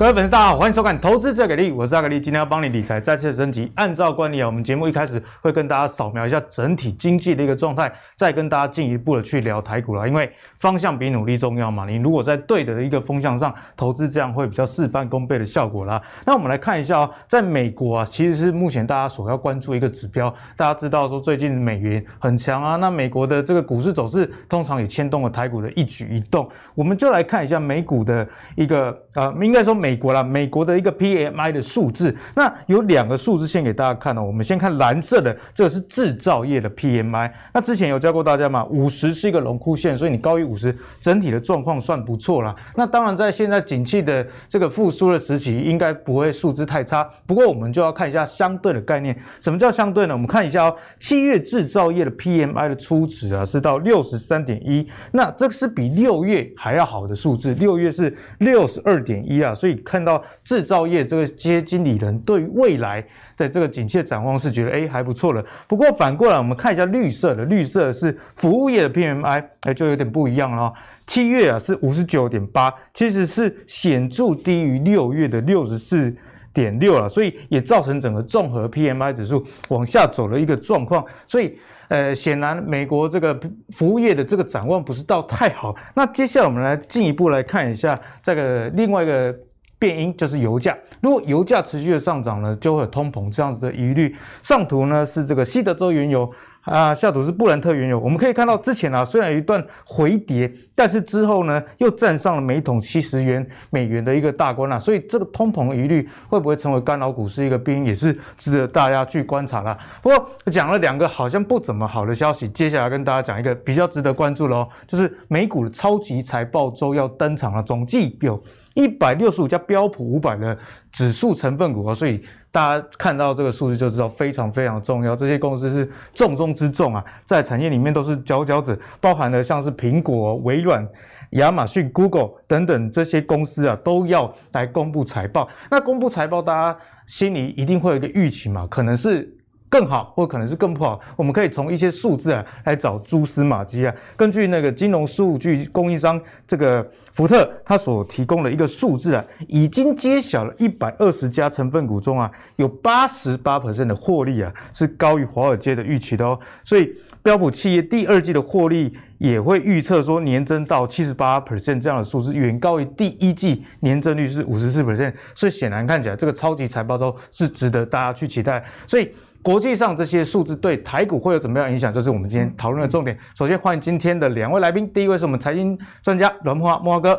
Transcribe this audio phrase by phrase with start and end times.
[0.00, 3.70] 各位粉丝，大家好，欢迎收看《投资最给力》，我是阿格力，今天要帮你理财再次升级。
[3.74, 10.08] 按照惯例啊，我们节目一开始会跟大家扫描一下整体经济的一个状态，再跟大家进一步的去聊台股了。
[10.08, 16.00] 因为方向比努力重要嘛，你如果在对的一个风向上投资，这样会比较事半功倍的效果啦。
[16.24, 20.34] 那我们来看一下哦，在美国啊，其实是目前大家所要关注一个指标。
[20.56, 26.50] 大家知道说最近美元很强啊，那美国的这个股市走势通常也牵动了台股的一举一动。
[26.74, 28.26] 我们就来看一下美股的
[28.56, 29.89] 一个呃，应该说美。
[29.90, 34.22] 美国啦，美国的一个 PMI 的数字，那有两个数字先给大家看哦。
[34.22, 37.28] 我们先看蓝色的，这个是制造业的 PMI。
[37.52, 42.54] 那之前有教过大家嘛，五十是一个龙枯线，所以你高于五十，整体的状况算不错啦。
[42.76, 47.02] 那当然，在现在景气的这个复苏的时期，应该不会数字太差。
[47.26, 49.18] 不过我们就要看一下相对的概念。
[49.40, 50.14] 什么叫相对呢？
[50.14, 59.79] 我们看一下哦，七月制造业的 PMI 的初值啊是到六十三点一，那这个是比六月还要好的数字，六月是六十二点一啊，所以。
[59.84, 63.04] 看到制造业这个些经理人对未来
[63.36, 65.44] 的这个景气展望是觉得哎还不错了。
[65.66, 70.72] 不过反过来我们看一下绿色的，绿色是服务业的 PMI，哎就有点不一样了。
[71.06, 76.14] 七月啊是五十九点八，其实是显著低于六月的六十四
[76.52, 81.04] 点六了，所以也造成整个综合 PMI 指数往下走了一个状况。
[81.26, 83.38] 所以呃显然美国这个
[83.70, 85.74] 服务业的这个展望不是到太好。
[85.94, 89.34] 那接下来我们来进一步来看一下这个另外一个。
[89.80, 94.14] 变因就是油价，如果油价持续的上涨呢，就会有通膨这样子的疑虑。
[94.42, 97.98] 上图呢是这个西德州原油啊，下图是布兰特原油。
[97.98, 109.74] 我们可以看到之前啊，虽然有一段回跌，但是之后呢又站上了每桶七十元美元的一个大关啊，所以这个通膨疑虑会不会成为干扰股市一个变因，也是值得大家去观察啦。
[110.02, 118.38] 不过讲了两个好像不怎么好的消息，接下来跟大家讲一个比较值得关注的哦，就是美股的超级财报周要登场了，总计有。
[118.80, 120.56] 一百六十五家标普五百的
[120.90, 125.14] 指数成分股啊，所以大家看到这个数字就知道非常非常重要。
[125.14, 130.88] 这些公司是重中之重啊，在产业里面都是佼佼者，包含了像是苹果、微软、
[131.32, 135.46] 亚马逊、Google 等等这些公司啊，都要来公布财报。
[135.70, 139.36] 那公布财报，大家心里一定会有一个预期嘛，可能是。
[139.70, 143.94] 更好，或可能是更不好，我们可以从一些数字啊来找蛛丝马迹啊。
[144.16, 156.36] 根据那个金融数据供应商这个福特，他所提供的一个数字啊，已经揭晓了一百二十家成分股中啊，有八十八 percent 的获利啊是高于华尔街的预期的哦。
[156.64, 156.92] 所以
[157.22, 165.14] 标普企业第二季的获利也会预测说年增到七十八%这样的数字，远高于第一季年增率是五十四%。
[165.32, 168.64] 所以显然看起来这个超级财报周是值得大家去期待。
[168.84, 169.08] 所以。
[169.42, 171.92] 国际上这些数字对台股会有怎么样影响？
[171.92, 173.18] 就是我们今天讨论的重点。
[173.34, 177.18] 首先欢迎今天的两位来宾，第一位是我们财经专家阮木华，木华哥，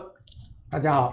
[0.69, 1.11] 大家好。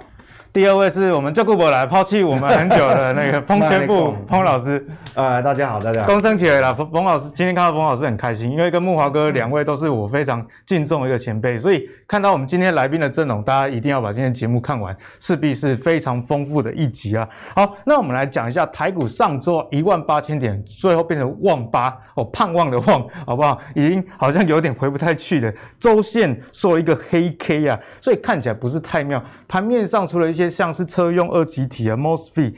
[0.50, 6.72] 第二位是我们叫顾伯来抛弃我们很久的那个 彭全部彭老师，呃，大家好，大家好，恭声起来了。
[6.72, 17.28] 彭彭老师今天看到彭老师很开心，因为跟木华哥两位都是我非常敬重的一个前辈，所以看到我们今天来宾的阵容，大家一定要把今天节目看完，势必是非常丰富的一集啊。
[17.54, 23.60] 好，那我们来讲一下台股上周一万八千点，最后变成万八哦，盼望的望，好不好？
[23.74, 29.22] 已经好像有点回不太去了，周线收一个黑 K 啊，所以看起来不是太妙。
[29.46, 32.54] 盘面上除了一些像是车用二极体啊、MOSFET，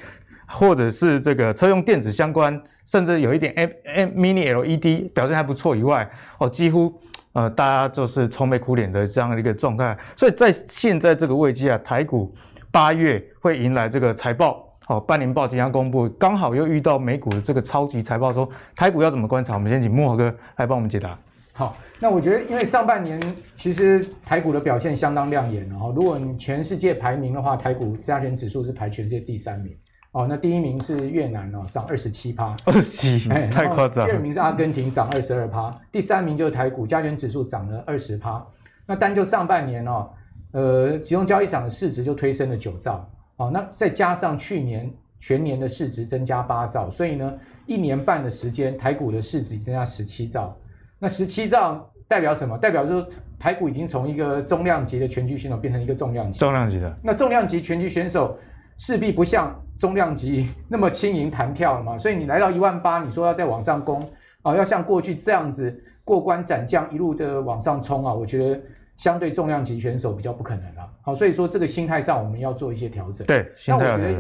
[0.47, 6.09] 或者是这个车用电子相关，甚至有一点 M M Mini LED 表现还不错以外，
[6.39, 6.93] 哦，几乎
[7.33, 9.97] 呃大家就是愁眉苦脸的这样的一个状态。
[10.17, 12.34] 所以在现在这个位置啊，台股
[12.71, 19.55] 八月会迎来这个财报，哦，半年报即将公布，刚好又遇到美股的这个超级财报，说台股要怎么观察？
[19.55, 21.19] 我们先请慕驊哥来帮我们解答。
[21.53, 23.21] 好，那我觉得，因为上半年
[23.55, 29.77] 其实台股的表现相当亮眼，然后如果你全世界排名的话，台股加权指数是排全世界第三名
[30.12, 30.27] 哦。
[30.27, 34.07] 那第一名是越南哦，涨二十七趴，二十七，太夸张。
[34.07, 38.42] 第二名是阿根廷，涨二十二趴，第三名就是台股加权指数涨了二十趴。
[38.86, 40.09] 那单就上半年哦，
[40.53, 43.51] 呃，集中交易场的市值就推升了九兆哦。
[43.53, 50.57] 那再加上去年全年的市值增加八兆，所以呢，一年半的时间，台股的市值增加十七兆。
[51.00, 52.56] 那十七兆代表什么？
[52.58, 53.06] 代表就是
[53.38, 56.38] 台股已经从一个中量级的拳击选手变成一个重量级。
[56.38, 56.94] 重量级的。
[57.02, 58.38] 那重量级拳击选手
[58.76, 64.06] 势必不像中量级那么轻盈弹跳了嘛，所以你来到一万八，你说要再往上攻
[64.42, 68.60] 啊，要像过去这样子过关斩将一路的往上冲啊，我觉得
[68.97, 70.86] 相对重量级选手比较不可能了。
[71.00, 73.26] 好，所以说这个心态上我们要做一些调整。
[73.26, 73.50] 对。
[73.66, 74.12] 那我觉得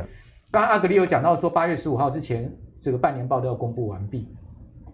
[0.50, 2.50] 刚刚阿格里有讲到说，八月十五号之前
[2.80, 4.34] 这个半年报都要公布完毕。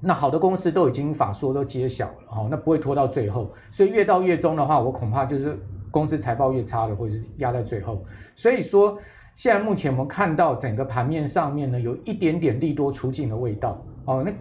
[0.06, 5.58] 那好的公司都已经法说都揭晓了哦，那不会拖到最后，所以越到月中的话，我恐怕就是
[5.90, 8.04] 公司财报越差的，或者是压在最后。
[8.36, 8.96] 所以说，
[9.34, 14.22] 现在目前我们看到整个盘面上面呢，有一点点利多出尽的味道哦。
[14.24, 14.32] 那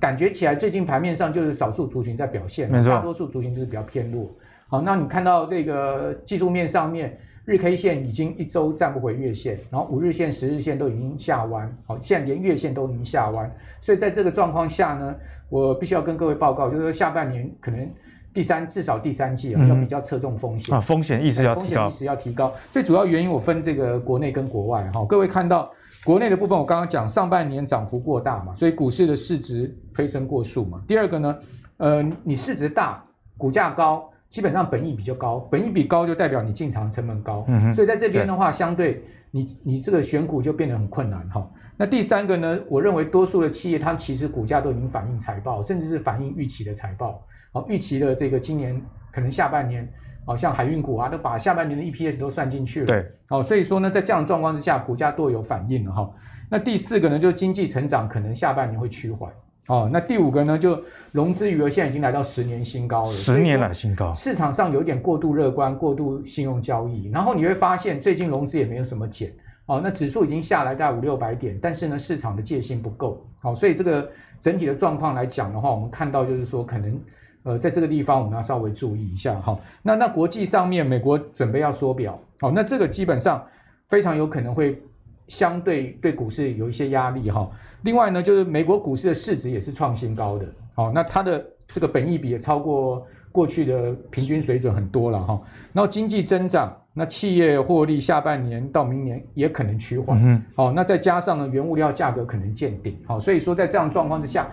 [0.00, 4.28] 感觉起来最近盘面上就是少数族群在表现，大多数族群就是比较偏弱。
[4.68, 13.50] 好，那你看到这个技术面上面，日 K 线已经一周站不回月线，然后五日线、十日线都已经下弯，好，现在连月线都已经下弯。
[13.80, 15.14] 所以在这个状况下呢，
[15.48, 17.90] 我必须要跟各位报告，就是说下半年可能。
[18.34, 22.52] 第三，至少第三季啊，要比较侧重风险、嗯、啊，风险意识要提高，风险意识要提高。
[22.70, 25.02] 最主要原因，我分这个国内跟国外哈。
[25.06, 25.70] 各位看到
[26.04, 30.82] 国内的部分，我刚刚讲上半年涨幅过大嘛，所以股市的市值推升过速嘛。
[30.86, 31.38] 第二个呢，
[31.78, 33.02] 呃，你市值大，
[33.38, 41.48] 股价高，基本上本益比较高，本益比高就代表你进场成本高，嗯哼，所以在这边的话，相对你你这个选股就变得很困难哈。
[41.76, 47.22] 那第三个呢，我认为多数的企业它其实股价都已经反映财报，甚至是反映预期的财报。
[47.52, 48.80] 好，预期的这个今年
[49.12, 49.88] 可能下半年，
[50.24, 52.86] 好像海运股啊，都把下半年的 EPS 都算进去了。
[52.86, 56.10] 对，好，所以说呢，在这样的状况之下，股价都有反应了哈。
[56.50, 59.30] 那第四个呢，就是经济成长可能下半年会趋缓。
[59.66, 60.80] 哦，那第五个呢，就
[61.12, 64.14] 融资余额现在已经来到十年新高了，十年来新高。
[64.14, 69.32] 市场上有点过度乐观、过度信用交易，然后你会发现最近融资也没有什么减。
[69.66, 73.26] 哦，那指数已经下来大概五六百点，但是呢，市场的戒心不够。
[73.40, 74.08] 好，所以这个
[74.38, 77.00] 整体的状况来讲的话，我们看到就是说可能。
[77.42, 79.56] 呃，在这个地方我们要稍微注意一下哈。
[79.80, 83.40] 那那国际上面，美国准备要缩表，好，那这个基本上
[83.88, 84.82] 非常有可能会
[85.28, 87.50] 相对对股市有一些压力哈。
[87.82, 95.40] 另外呢，就是美国股市的市值也是创新高的，好，那它的这个本益比也超过过去的平均水准很多了哈。
[95.72, 104.50] 然后经济增长，那企业获利下半年到明年也可能趋缓，嗯，好，那再加上呢，原物料价格可能见顶，好，所以说在这样状况之下。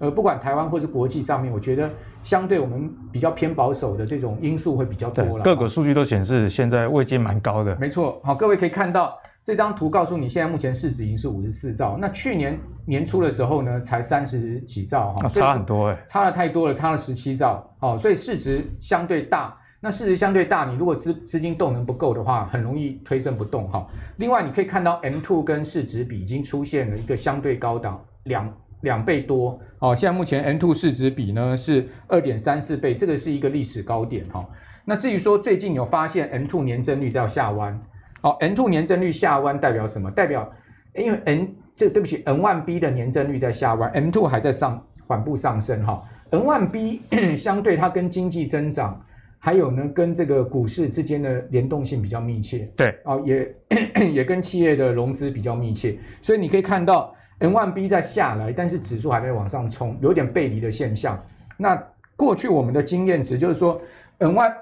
[0.00, 1.90] 呃，不管台湾或是国际上面，我觉得
[2.22, 5.42] 相对我们比较偏保守的这种因素会比较多了。
[5.42, 7.76] 各个数据都显示现在位阶蛮高的。
[7.80, 9.18] 没错，好，各位可以看到
[9.48, 19.56] 这张图，告诉你现在目前市值已经是五十四兆，那去年年初的时候呢，才三十几兆哈，差很多哎，差了太多了，差了十七兆，哦，所以市值相对大。
[19.80, 23.86] 那市值相对大，你如果资资金动能不够的话，很容易推升不动哈。
[24.18, 28.54] 另外，你可以看到 M two 跟市值比已经出现了一个相对高档两。
[28.82, 34.44] 两倍多哦，现在目前 M two 市值比呢是二点三四倍，这个是一个历史高点哈、哦。
[34.84, 37.76] 那至于说最近有发现 M two 年增率在下弯，
[38.22, 40.10] 哦，M2 年增率下弯代表什么？
[40.10, 40.50] 代表
[40.94, 45.92] 因为 N 这个对不起，N one B 的年增率在下弯，M2 还在上缓步上升哈、
[46.30, 46.38] 哦。
[46.38, 49.00] M1B 相对它跟经济增长，
[49.38, 53.54] 还有呢跟这个股市之间的联动性比较密切，对，哦也
[54.12, 57.14] 也跟企业的融资比较密切，所以你可以看到。
[57.40, 61.16] N one B 在下来，但是指数还在往上冲，有点背离的现象。
[61.56, 61.80] 那
[62.16, 63.80] 过去我们的经验值就是说
[64.18, 64.54] ，M1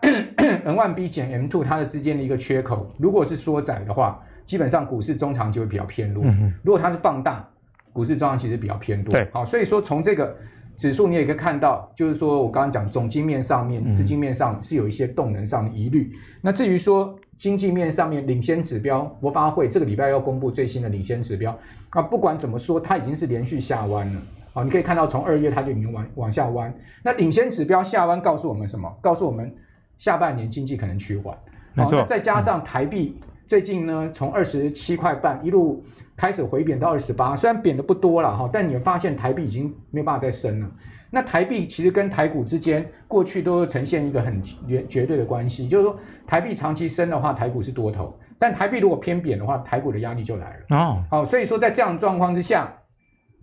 [0.64, 6.24] M1B 减 M two 它的之间的一个缺口，如果是缩窄的话，基本上股市中长期会比较偏弱。
[6.24, 7.48] 嗯、如果它是放大，
[7.92, 9.12] 股市中长期是比较偏多。
[9.12, 10.36] 对，好，所以说从这个
[10.76, 16.12] 指数你也可以看到，就是说我刚刚讲总经面上面、资金面上是有一些动能上的疑虑。
[16.12, 21.58] 嗯、那至于说，经济面上面领先指标，国发会这个礼拜要公布最新的领先指标。
[21.94, 24.20] 那，不管怎么说，它已经是连续下弯了。
[24.56, 26.74] 好，你可以看到从二月它就已经往往下弯。
[27.02, 28.90] 那领先指标下弯告诉我们什么？
[29.02, 29.54] 告诉我们
[29.98, 31.36] 下半年经济可能趋缓。
[31.74, 31.98] 没错。
[31.98, 35.84] 那再加上台币最近呢，从二十七块半一路
[36.16, 40.70] 开始回贬到二十八，虽然贬的不多了哈，但你发现台币已经没有办法再升了。
[41.10, 45.94] 那台币其实跟台股之间过去都呈现一个很绝绝对的关系，就是说
[46.26, 48.06] 台币长期升的话，台股是多头；
[48.38, 50.78] 但台币如果偏贬的话，台股的压力就来了。
[50.78, 52.72] 哦，好，所以说在这样的状况之下，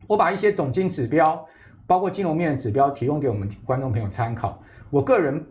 [0.07, 1.45] 我把一些总经指标，
[1.85, 4.61] 包括金融面的指标，提供给我们观众朋友参考。
[4.89, 5.45] 我个人，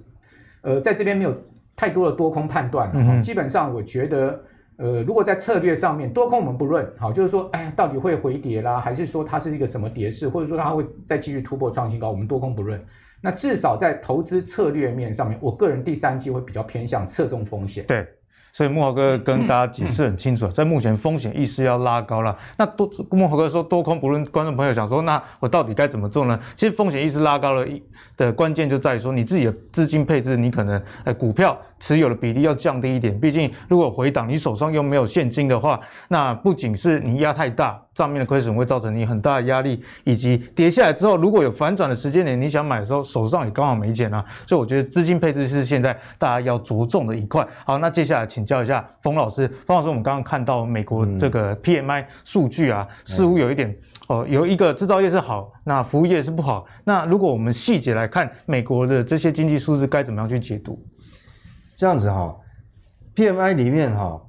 [0.63, 1.37] 呃，在这边没有
[1.75, 4.43] 太多的多空判断，嗯，基本上我觉得。
[4.79, 12.83] 呃，如果在策略上面多空我们不论，好，就是说，哎，到底会回跌啦，还是说它是一个什么跌势，或者说它会再继续突破创新高，我们多空不论。
[13.21, 17.85] 那至少在投资策略面上面，我个人第三季会比较偏向侧重风险。
[17.87, 18.05] 对。
[18.53, 22.37] 所以木豪哥跟大家解释很清楚，在目前风险意识要拉高了。
[22.59, 26.39] 那多木豪哥说多空不论，观众朋友想说，那我到底该怎么做呢？
[26.55, 27.83] 其实风险意识拉高了，一
[28.17, 33.19] 的关键就在于说你自己的资金配置，你可能呃股票持有的比例要降低一点。
[33.19, 37.81] 毕竟如果回档，你手上又没有现金的话，那不仅是你压太大。
[37.95, 44.25] 账面的亏损会造成你很大的压力，以及跌下来之后，如果有反转的时间点，你想买的时候手上也刚好没钱啊。
[44.47, 47.47] 所以我觉得资金配置是现在大家要着重的一块。
[47.67, 53.75] 好，那接下来请教一下冯老师，冯老师，我们刚刚看到美国这个 PMI 数据啊，嗯、似乎有一点
[54.09, 56.65] 哦，有一个制造业是好，那服务业是不好。
[56.85, 60.79] 那如果我们细节来看美国的这些经济数字，该怎么样去解读？
[61.77, 62.37] 这样子哈
[63.15, 64.21] ，PMI 里面哈。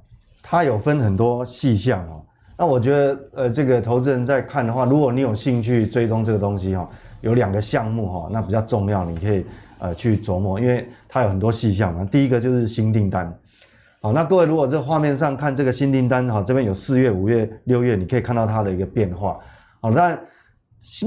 [0.46, 2.22] 它有分很多细项哦。
[2.58, 6.86] 那我觉得，呃，这个投资人在看的话，如果你有兴趣追踪这个东西哈，
[7.22, 9.46] 有两个项目哈，那比较重要，你可以
[9.78, 12.04] 呃去琢磨，因为它有很多细项嘛。
[12.04, 13.34] 第一个就是新订单，
[14.04, 19.38] 好，那各位如果这画面上看这个新订单哈，这边有四月、五月、六月，你可以看到它的一个变化。
[19.80, 20.20] 好，但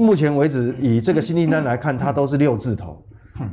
[0.00, 3.00] 目前为止以这个新订单来看，它都是六字头。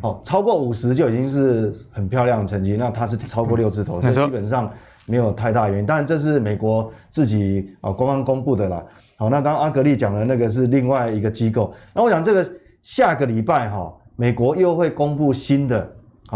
[0.02, 2.76] 哦，超过五十就已经是很漂亮的成绩。
[2.76, 4.68] 那它是超过六字头，所以基本上
[5.06, 5.86] 没有太大原因。
[5.86, 8.84] 当然这是美国自己啊官方公布的啦。
[9.16, 11.72] 好，那刚刚阿格力讲的那个是另外一个机构。
[11.94, 15.88] 那我想这个下个礼拜哈，美国又会公布新的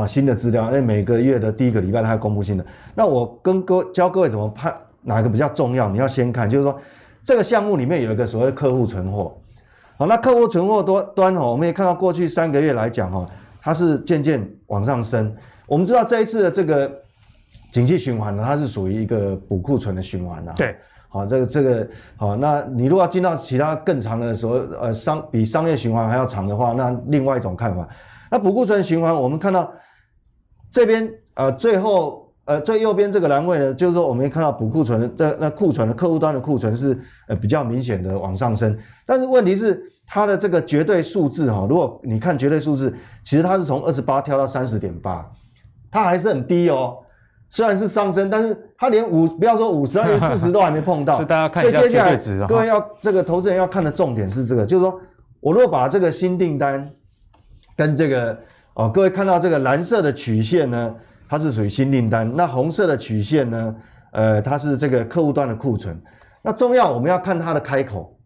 [0.02, 2.66] 啊新的资料，因为每个月的第一个礼拜它会公布新的。
[2.96, 5.90] 那我跟各位教各位怎么判哪个比较重要？
[5.90, 6.80] 你要先看，就是说
[7.24, 9.36] 这个项目里面有一个所谓的客户存货。
[9.98, 13.26] 好，那客户存货多端哦，我们也看到过去三个月来讲哈，
[13.62, 15.36] 它是渐渐往上升。
[15.68, 16.90] 我们知道这一次的这个
[17.72, 20.54] 景气循环呢，它是属于一个补库存的循环啊。
[20.56, 20.76] 对，
[21.10, 27.88] 好，这个这个好，那你如果要进到其他更长的时候，呃，商比商业循环还要长的话，那另外一种看法。
[28.32, 29.72] 那补库存循环，我们看到
[30.72, 39.82] 这边呃最后呃最右边这个栏位呢，就是说我们看到补库存的那库存的客户端的库存是呃比较明显的往上升，但是问题是。
[40.12, 42.92] 它的这个绝对数字哈，如果你看绝对数字，
[43.24, 45.24] 其实它是从二十八跳到三十点八，
[45.92, 46.98] 它还是很低哦。
[47.48, 51.18] 虽然是上升，但是它连五不要说五十，连四十都还没 碰到。
[51.18, 52.48] 所以大家看一下绝对值啊。
[52.48, 55.00] 各位要这个投资人要看的重点是这个，就是说
[55.42, 56.90] 我如果把这个新订单
[57.78, 58.36] 跟这个
[58.80, 60.96] 哦，各位看到这个蓝色的曲线呢，
[61.28, 63.76] 它是属于新订单；那红色的曲线呢，
[64.14, 66.02] 呃，它是这个客户端的库存。
[66.42, 68.18] 那重要我们要看它的开口，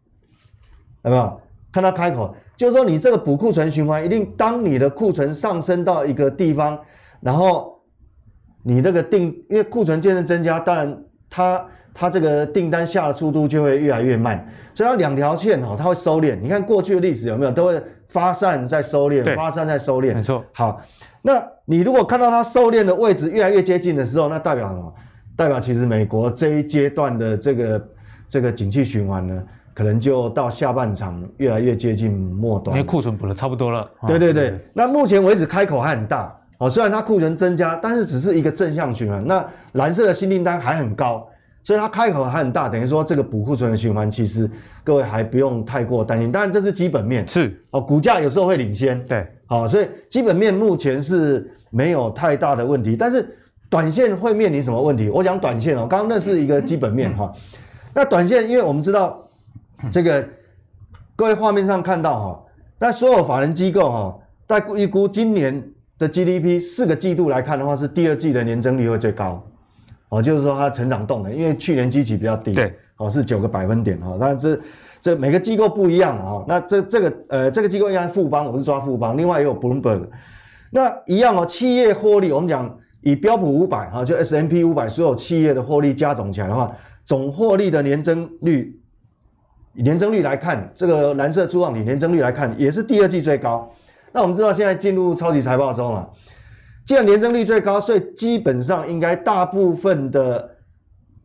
[1.01, 1.41] 有没有？
[1.71, 6.79] 看它开口，就是说你这个补库存循环，一定当你的库存上升到一个地方，
[7.19, 7.81] 然后
[8.61, 16.37] 你这个订，因为库存渐渐增加，当然它它这个订单下的速度就会越来越慢，所以它两条线哈，它会收敛。
[16.41, 17.51] 你看过去的历史有没有？
[17.51, 20.13] 都会发散再收敛，发散再收敛。
[20.13, 20.43] 没错。
[20.53, 20.81] 好，
[21.21, 24.93] 那你如果看到它收敛的位置越来越接近的时候，那代表什么？
[25.35, 27.87] 代表其实美国这一阶段的这个
[28.27, 29.43] 这个景气循环呢？
[29.75, 33.81] 可能就到下半场越来越接近末端，因为库存补的差不多了。
[34.05, 39.25] 对对对，那目前为止开口还很大哦，虽然它库存增加，但是只是一个正向循环。
[39.25, 41.27] 那蓝色的新订单还很高，
[41.63, 44.49] 所以它开口还很大，等于说这个补库存的循环，其实
[44.83, 46.31] 各位还不用太过担心。
[46.31, 53.35] 当然这是基本面，是哦，股价有时候会领先，对，好，所以基本面目前是没有太大的问题，但是
[53.69, 55.09] 短线会面临什么问题？
[55.09, 57.33] 我讲短线哦，刚刚那是一个基本面哈，
[57.93, 59.19] 那短线因为我们知道。
[59.91, 60.25] 这个
[61.13, 62.41] 各位画面上看到哈，
[62.79, 64.17] 那所有法人机构哈，
[64.47, 65.61] 在预估今年
[65.99, 69.45] 的 GDP 四个季度来看的话，是第二季的年增率会最高，
[70.13, 74.59] 哦，就是说它成长动能，因为去年基期比较低，对，哦是九个百分点哈，那这
[75.01, 80.07] 这每个机构不一样哈，那这这个呃这个机构应该富邦，我是抓富邦，另外也有 Bloomberg，
[80.69, 86.71] 那一样哦，企业获利，我们讲以标普五百哈，就 S&P 五百所有企业的获利加总起来的话，
[87.03, 88.79] 总获利的年增率。
[89.75, 93.67] 以年增率来看，这个蓝色柱状体年增率来看也是第二季最高。
[94.11, 96.07] 那我们知道现在进入超级财报周嘛，
[96.85, 100.57] 既然年增率最高，所以基本上应该大部分的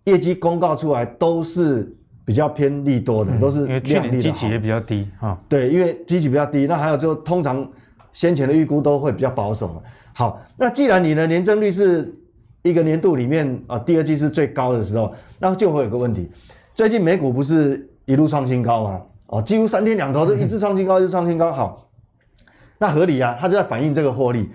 [0.05, 5.39] 业绩公告出来都是比较偏利多的，嗯、都是因为去年基期也比较低啊。
[5.49, 7.69] 对，因为基期比较低，那还有就通常
[8.13, 9.83] 先前的预估都会比较保守嘛。
[10.15, 12.15] 好，那既然你的年增率是
[12.63, 16.31] 一个年度里面啊第二季是最高的时候，那就会有个问题，
[16.75, 17.87] 最近美股不是。
[18.09, 19.03] 一路创新高啊！
[19.27, 21.53] 哦，几乎三天两头都一直创新高，一直创新高。
[21.53, 21.91] 好，
[22.79, 24.49] 那合理啊，它就在反映这个获利。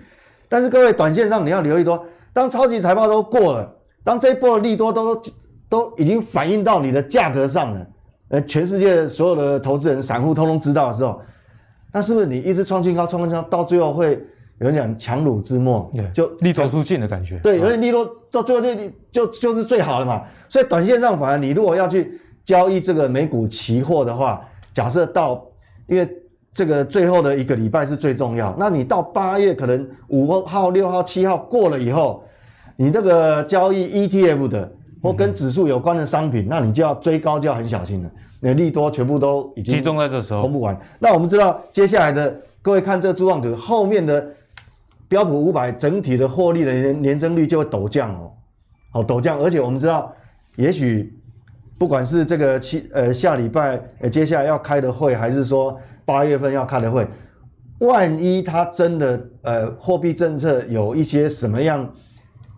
[0.48, 5.22] 但是各位，短线上你要留意多，当超级财报都过了，当这一波的利多都
[5.68, 7.86] 都已经反映到你的价格上了，
[8.28, 11.20] 呃，全世界所有的投资人、散户通通知道的时候，
[11.92, 14.12] 那是不是你一直创新高、创新高，到最后会
[14.58, 17.38] 有人讲强弩之末，就利多出尽的感觉？
[17.38, 18.74] 对，有点利多到最后就
[19.10, 20.22] 就就是最好的嘛。
[20.48, 22.20] 所以短线上反而你如果要去。
[22.44, 25.42] 交易这个美股期货的话，假设到，
[25.86, 26.06] 因为
[26.54, 32.24] 这个最后的一个礼拜是最重要，那你到八月可能五号、六号、七号过了以后，
[32.76, 38.10] 你这个交易 ETF 的或跟指数有关的商品，嗯、那你就要追高就要很小心了。
[38.38, 40.78] 那利多全部都已经集中在这时候公布完。
[41.00, 44.24] 那我们知道接下来的各位看这个柱状图后面的
[45.08, 48.30] 标普五百整体的获利的年年增率就会陡降哦，
[48.92, 50.14] 好陡降，而且我们知道
[50.54, 51.12] 也许。
[51.76, 57.06] 不管是这个期呃下礼拜呃接下来要开的会，还是说八月份要开的会，
[57.78, 61.88] 万一它真的呃货币政策有一些什么样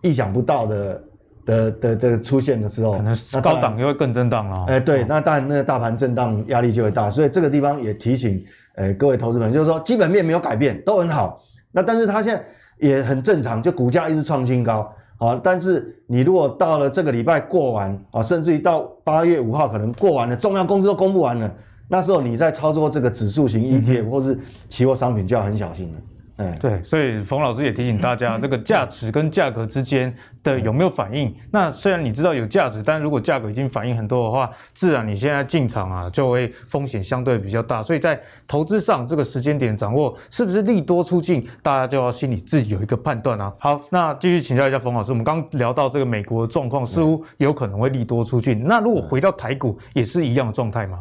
[0.01, 1.03] 意想不到的
[1.45, 4.65] 的的这个出现的时候，可能高档又会更震荡了。
[4.67, 8.43] 哎，对，那当然那个大盘震荡压力就会大，所以这个地方也提醒，
[8.75, 11.41] 呃，各位投资人，就是说基本面没有改变，都很好。
[11.71, 12.43] 那但是它现在
[12.79, 15.39] 也很正常，就股价一直创新高啊。
[15.43, 21.53] 但是你如果到了这个礼拜过完啊，甚至于到八月五号可能过完了，重要公司都公布完了，
[21.87, 25.99] 那时候你在操作这个指数型 ETF、嗯、或是期货商品就要很小心了。
[26.39, 31.35] 嗯，对，所以冯老师也提醒大家，这个价值跟价格之间的有没有反应？
[31.49, 37.81] 那虽然你知道有价值，但如果价格已经反应很多的话，自然你现在进场啊，就会风险相对比较大。
[37.81, 43.51] 所以在投资上，这个时间点掌握是不是利多出尽，大家就要心里自己有一个判断啊。
[43.57, 48.63] 好，那继续请教一下冯老师，我们刚聊到这个美国的状况，似乎有可能会利多出尽。
[48.63, 50.99] 那如果回到台股，也是一样的状态吗？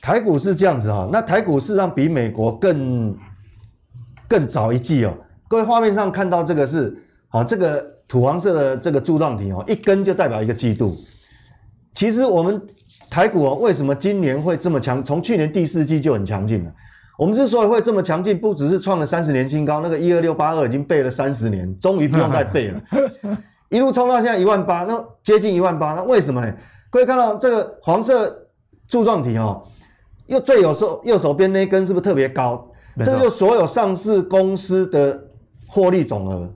[0.00, 3.16] 台股是这样子哈，那台股事实上比美国更。
[4.30, 5.14] 更早一季哦，
[5.48, 6.94] 各位画面上看到这个是，
[7.28, 10.98] 好，这个土黄色的这个柱状体哦，一根就代表一个季度。
[11.94, 12.60] 其实我们
[13.08, 15.02] 台股哦，为什么今年会这么强？
[15.02, 16.70] 从去年第四季就很强劲了。
[17.16, 22.80] 我们之所以会这么强劲，不只是创了三十年新高，那个一二六八二已经背了三十年，终于不用再背了，
[23.70, 26.54] 一路冲到现在一万八，那接近一万八，那为什么呢？
[26.90, 28.46] 各位看到这个黄色
[28.86, 29.62] 柱状体哦，
[30.28, 32.66] 右最右手右手边那一根是不是特别高？
[33.04, 35.20] 这个就所有上市公司的
[35.66, 36.48] 获利总额、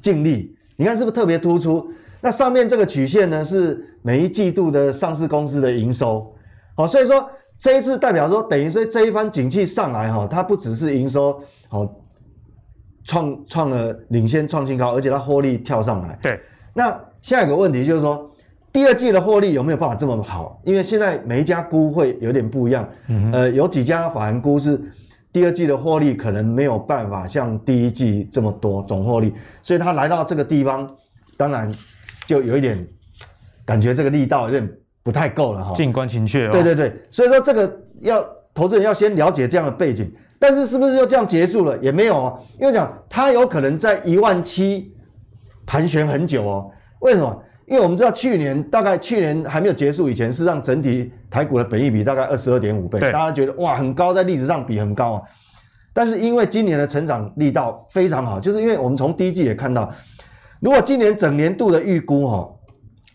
[0.00, 1.90] 净利，你看是不是特别突出？
[2.20, 6.34] 那上面这个曲线呢，是每一季度的上市公司的营收。
[6.76, 11.86] 好，所以说这一次代表说，等于说这一番景气上来哈，它不只是营收好
[13.04, 16.18] 创创了领先创新高，而且它获利跳上来。
[16.22, 16.38] 对。
[16.74, 18.29] 那下一个问题就是说，
[18.72, 20.60] 第二季的获利有没有办法这么好？
[20.64, 22.88] 因为现在每一家估会有点不一样。
[23.08, 23.32] 嗯。
[23.32, 24.80] 呃，有几家法人估是。
[25.32, 30.92] 第二季的获利可能没有办法像第一季这么多总获利，所以他来到这个地方，
[31.36, 31.72] 当然
[32.26, 32.84] 就有一点
[33.64, 34.68] 感觉这个力道有点
[35.04, 35.72] 不太够了哈。
[35.72, 36.50] 静观情阙哦。
[36.50, 41.78] 对对对，所以说这个要投资人要先了解这样的背景，但是是不是就这样结束了？
[41.78, 44.92] 也没有哦，因为讲它有可能在一万七
[45.64, 46.68] 盘旋很久哦。
[46.98, 47.40] 为什么？
[47.70, 55.22] 因为我们知道去年大概去年还没有结束以前，是让整体台股的本益比大概二十二点五倍，大家觉得哇很高，在历史上比很高啊。
[55.92, 59.88] 但是因为今年的成长力道非常好，就是因为我们从第一季也看到，
[60.58, 62.50] 如果今年整年度的预估哈，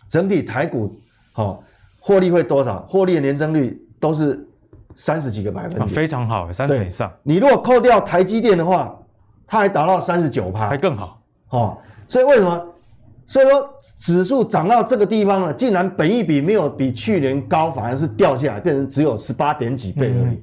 [0.08, 0.96] 整体台股
[1.34, 1.60] 哈
[2.00, 2.80] 获利会多少？
[2.88, 4.48] 获利的年增率都是
[4.96, 7.12] 三十几个百分点，啊，非常好，三成以上。
[7.24, 8.98] 你如果扣掉台积电的话，
[9.46, 11.78] 它还达到三十九趴，还更好哦。
[12.08, 12.66] 所以为什么？
[13.28, 20.36] 所以说，指数涨到这个地方了，竟然本益比没有比去年高，反而是掉下来，变成只有十八点几倍而已。
[20.36, 20.42] 嗯、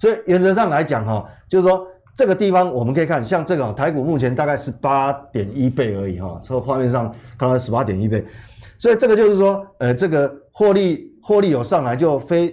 [0.00, 8.26] 所以原则上来讲，哈，就是说这个地方我们可以看，像这个台股目前大概是八点一倍而已，哈，从画面上看到十八点一倍。
[8.78, 12.52] 所以这个就是说，呃，这个获利获利有上来就非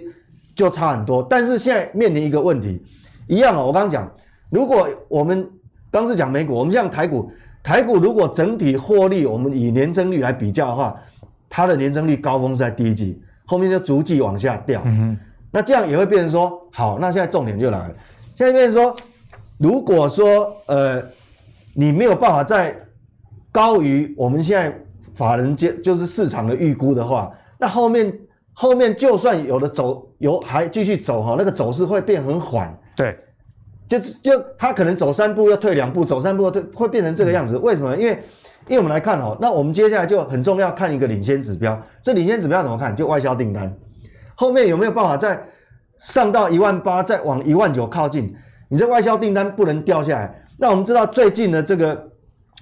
[0.54, 1.26] 就差很多。
[1.28, 2.80] 但是现在面临一个问题，
[3.26, 4.08] 一样啊，我刚刚讲，
[4.48, 5.44] 如果我们
[5.90, 7.28] 刚是讲美股，我们像台股。
[7.62, 11.00] 台股如果整体获利，我们以年增率来比较的话，
[11.48, 14.82] 它的年增率高峰是在第一季，后面就逐季往下掉。
[14.84, 15.18] 嗯哼，
[15.50, 17.94] 那这样也会变成说，好，那现在重点就来了，
[18.34, 18.96] 现在变成说，
[19.58, 21.00] 如果说呃，
[21.72, 22.76] 你没有办法再
[23.52, 24.76] 高于我们现在
[25.14, 28.12] 法人间就是市场的预估的话，那后面
[28.52, 32.76] 后面就算有的走有还继续走哈，那个走势会变很缓。
[32.96, 33.16] 对。
[33.88, 37.58] 就是就他可能走三步要退两步，走三步要退，会变成这个样子。
[37.58, 37.94] 为什么？
[37.96, 38.12] 因为
[38.68, 41.78] 因为我们来看哦，那我们接下来就很重要，看一个领先指标。
[42.00, 42.94] 这领先指标怎么看？
[42.96, 43.70] 就外销订单，
[44.34, 45.38] 后面有没有办法再
[45.98, 48.34] 上到一万八，再往一万九靠近？
[48.68, 50.42] 你这外销订单不能掉下来。
[50.56, 52.10] 那我们知道最近的这个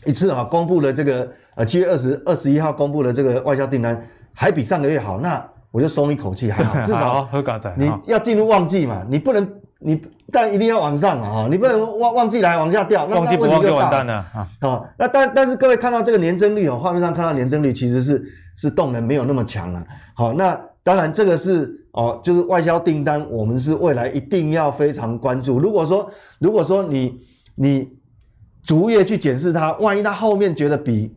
[0.07, 9.49] 一次啊，公布的这个呃七月二十二十一号公布的这个外销订单还比上个月好，那我就松一口气，还好， 至少喝咖仔，你要进入旺季嘛，你不能。
[9.83, 14.49] 你但一定要往上嘛哈，你不能忘忘记来往下掉，那那问题就完蛋了啊。
[14.61, 18.23] 哦，那但但是各位看到这个年增率哦，画面上看到年增率其实是
[18.57, 19.85] 是动能没有那么强了。
[20.15, 25.59] 好，那当然这个是哦，就是外销订单，我们是未来一定要非常关注。
[25.59, 27.19] 如果说如果说你
[27.55, 27.89] 你
[28.65, 31.17] 逐月去检视它，万一它后面觉得比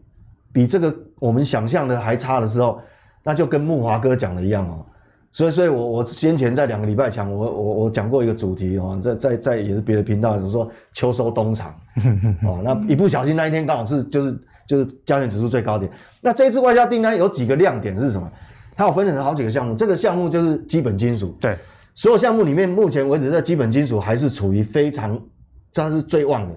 [0.54, 2.80] 比这个我们想象的还差的时候，
[3.24, 4.86] 那就跟木华哥讲的一样哦。
[5.34, 11.74] 所以，所以我我先前在两个礼拜前，我我我讲过一个主题哦，在在在也是别的频道，就是说秋收冬藏
[12.46, 15.92] 哦，那一不小心那一天刚好是就是就是加权指数最高点。
[16.22, 18.32] 那这一次外销订单有几个亮点是什么？
[18.76, 21.36] 它有分成好几个项目，这个项目就是基本金属。
[21.40, 21.58] 对，
[21.96, 25.20] 所有项目里面，目前为止这基本金属还是处于非常，
[25.72, 26.56] 这是最旺的。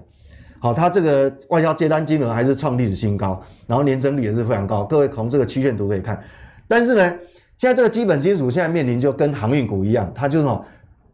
[0.59, 4.83] 好，它这个外销接单金额还是创历史新高，然后年增率也是非常高。
[4.83, 6.19] 各位从这个曲线图可以看，
[6.67, 7.13] 但是呢，
[7.57, 10.63] 现在这个基本金属现在面临就跟航运股一样，它就是说，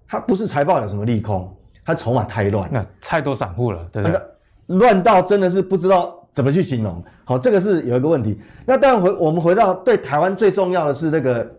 [0.08, 1.52] 它不是财报有什么利空，
[1.86, 4.22] 它筹码太乱，那太多散户了，对不对？
[4.68, 7.04] 乱到真的是不知道怎么去形容。
[7.26, 8.40] 好，这个是有一个问题。
[8.66, 11.50] 那当然回我们回到对台湾最重要的是那个，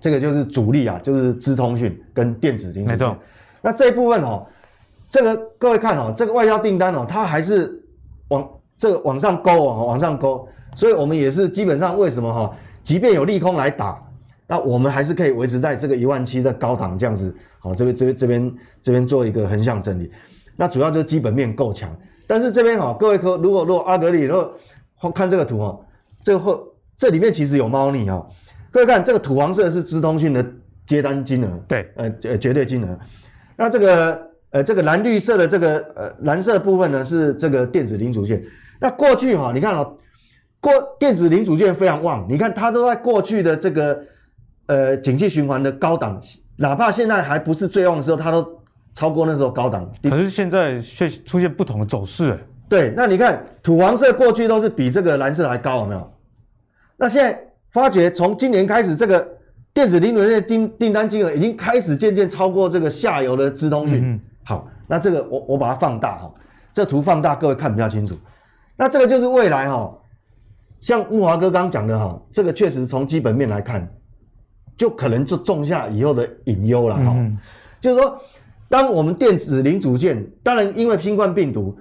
[0.00, 2.92] 这个就是主力啊，就是资通讯跟电子零组件。
[2.92, 3.16] 没错。
[3.60, 4.46] 那这一部分哦。
[5.10, 7.84] 这个各位看哦，这个外销订单哦，它还是
[8.28, 12.50] 往这个往上勾哦，往上勾，所以我们也是基本上为什么哈，
[12.82, 14.02] 即便有利空来打，
[14.52, 20.12] 那我们还是可以维持在这个一万七的高档这样子，好，这边这边这边这边做一个横向整理，
[20.56, 21.90] 那主要就是基本面够强，
[22.26, 25.80] 但是这边哈，各位可如果如果阿德里如果看这个图哈，
[26.22, 26.62] 这个后
[26.94, 28.28] 这里面其实有猫腻哈，
[28.70, 30.44] 各位看这个土黄色是资通讯的
[30.86, 32.98] 接单金额，对，呃呃绝对金额，
[33.56, 34.30] 那这个。
[34.52, 38.44] 呃，这个蓝绿色的这个呃蓝色部分呢，是这个电子零组件。
[38.78, 39.96] 那过去哈、哦，你看哦，
[40.60, 44.04] 过电子零组件非常旺，你看它都在过去的这个
[44.72, 46.18] 呃景气循环的高档，
[46.56, 48.60] 哪怕现在还不是最旺的时候，它都
[48.94, 49.86] 超过那时候高档。
[50.02, 52.38] 可是现在却出现不同的走势。
[52.68, 56.12] 对，那你看土黄色过去都是比这个蓝色还高，有没有？
[56.96, 57.38] 那现在
[57.70, 59.28] 发觉从今年开始，这个
[59.74, 64.00] 电子零轮的订订单金额已经开始渐渐超过这个下游的资通讯。
[64.02, 66.32] 嗯好，那这个我我把它放大哈，
[66.72, 68.16] 这图放大，各位看比较清楚。
[68.76, 69.92] 那这个就是未来哈，
[70.80, 73.88] 像木华哥刚刚讲的哈，这个确实从基本面来看，
[74.76, 77.16] 就可能就种下以后的隐忧了哈。
[77.80, 78.20] 就是说，
[78.68, 81.76] 当我们电子零组件，当然因为新冠病毒，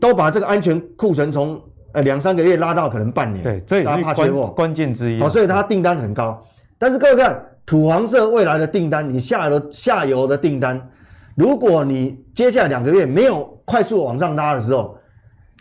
[0.00, 1.60] 都把这个安全库存从
[1.92, 5.20] 呃两三个月拉到可能半年，对，这也是怕缺货关键之一。
[5.20, 6.44] 好，所以它订单很高。
[6.78, 10.90] 但是各位看土黄色未来的订单，你下游下游的订单。
[11.36, 14.96] 如果你接下来两个月没有快速往上拉的时候，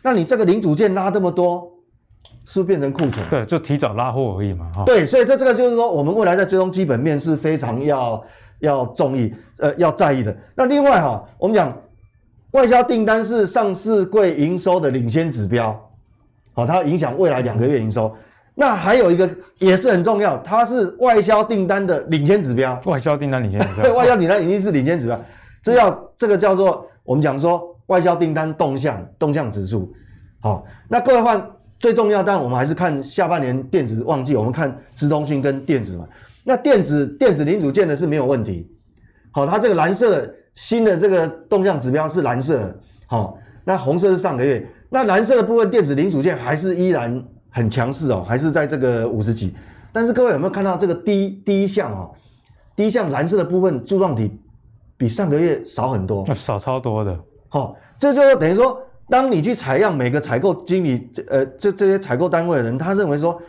[0.04, 1.72] 那你这个零组件拉这么多，
[2.46, 3.28] 是不是变成库存？
[3.30, 4.72] 对，就提早拉货而已嘛。
[4.86, 8.24] 对，所以这这个就是说，我们未来在追踪基本面是非常要
[8.60, 10.36] 要重意，呃，要在意的。
[10.56, 11.76] 那另外哈，我们讲
[12.52, 15.80] 外销订单是上市柜营收的领先指标，
[16.54, 18.14] 好，它影响未来两个月营收。
[18.56, 19.28] 那还有一个
[19.58, 22.80] 也是很重要，它是外销订单的领先指标。
[22.86, 25.20] 外销订单领先指标，对， 外销订单已经是领先指标。
[25.64, 29.92] 这叫这个叫做我们讲说外销订单动向动向指数，
[30.40, 31.44] 好，那各位换
[31.84, 36.08] 最重要，但我们还是看下半年电子旺季，我们看资通讯跟电子嘛。
[36.46, 38.66] 那电子电子零组件的是没有问题，
[39.32, 42.74] 好，它这个蓝色新的这个动向指标是蓝色，
[43.06, 49.54] 好，那红色是上个月，那蓝色的部分电子零组件还是依然很强势哦，还是在这个五十几，
[49.92, 52.12] 但是各位有没有看到这个第一第一项哦，
[52.78, 54.32] 第一项蓝色的部分柱状体。
[54.96, 57.20] 比上个月少很多，少超多的。
[57.50, 63.40] 好、哦，这就等于说，当你去采样每个采购经理，呃，这这些采购单位的人，他认为说，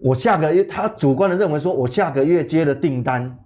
[0.00, 3.36] 我下个月他主观的认为说，我下个月接的订单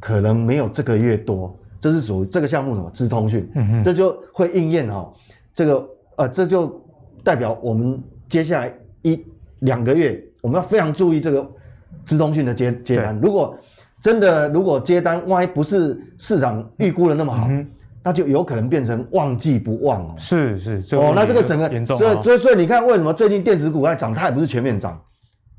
[0.00, 3.48] 可能没有这个月多，这是属于这个项目什么资通讯，
[3.84, 5.12] 这就会应验哈、哦，
[5.54, 6.80] 这个呃，这就
[7.24, 9.24] 代表我们接下来一
[9.60, 11.46] 两个月，我们要非常注意这个
[12.04, 13.58] 资通讯的接接单，如果。
[13.98, 17.66] 真的，如果接单万一不是市场预估的那么好，嗯、
[18.06, 20.14] 那就有可能变成旺季不旺哦。
[20.16, 24.14] 是是哦，那这个整个严重、哦，所以所以所以你看，为什么最近电子股在涨？
[24.14, 24.96] 它也不是全面涨，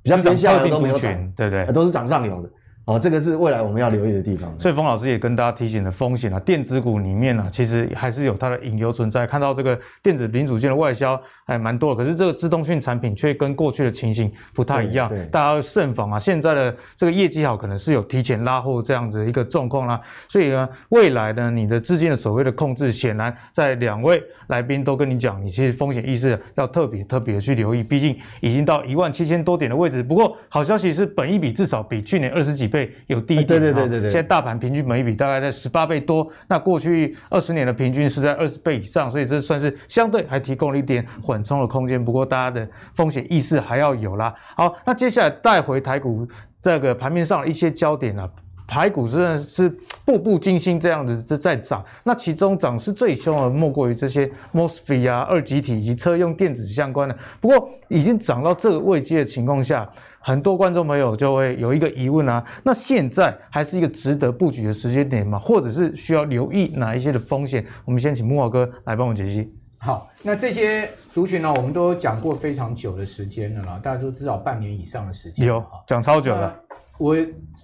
[0.01, 2.49] 比较偏下游都没有涨，对对，都是涨上游的。
[2.87, 4.49] 哦，这个是未来我们要留意的地方。
[4.57, 9.27] 所以冯老师也跟大家提醒了风险啊，电子股里面呢、啊，其实还是有它的隐忧存在。
[9.27, 16.17] 看到这个电子零组件的外销还蛮多的，可是这个自动讯产品却跟过去的情形不太一样，大家要慎防啊。
[16.17, 19.99] 现在的这个业绩好，可能是有提前拉货这样子一个状况啦。
[20.29, 30.01] 所以呢，未来呢，你的资金的所谓的控制，显然在两位来宾都跟你讲，你其实风险意识要特别特别的去留意，毕竟已经到一万七千多点的位置。
[30.01, 32.76] 不过好消息是，本益比至少比去年二十几倍
[33.07, 33.47] 有低一点。
[33.47, 42.03] 对对对对对，现在大盘平均本益比大概在十八倍多，那过去二十年的平均是在二十倍以上，所以这算是相对还提供了一点缓冲的空间。
[42.03, 44.33] 不过大家的风险意识还要有啦。
[44.55, 46.27] 好，那接下来带回台股
[46.61, 48.29] 这个盘面上的一些焦点啊，
[48.67, 49.69] 台股真的是
[50.03, 57.17] 步步惊心这样子在涨，那其中涨势最凶的莫过于这些 MOSFET 啊、二极体以及车用电子相关的。
[57.39, 59.89] 不过已经涨到这个位阶的情况下。
[60.27, 65.39] 很多观众朋友就会有一个疑问啊，那现在还是一个值得布局的时间点吗？
[65.39, 67.65] 或者是需要留意哪一些的风险？
[67.85, 69.49] 我们先请慕驊哥来帮我解析。
[69.77, 75.47] 好，那这些族群呢，我们都讲过非常久的时间了啦，大家都知道半年以上的时间。
[75.47, 76.53] 有讲超久了。
[76.97, 77.15] 我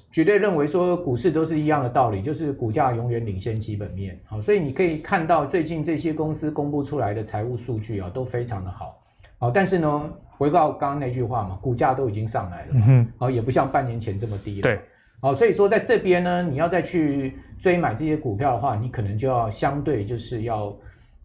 [0.09, 4.17] 绝对认为说股市都是一样的道理，就是股价永远领先基本面。
[4.23, 8.97] 好，所以你可以看到最近这些公司公布出来的财务数据啊，都非常的好。
[9.37, 14.61] 好，但是呢，回到刚刚那句话嘛，股价都已经上来了，嗯，好，也不像半年前这么低了。
[14.61, 14.79] 对，
[15.21, 20.75] 好，所以说在这边呢，你要再去追买这些股票的话，你可能就要相对就是要。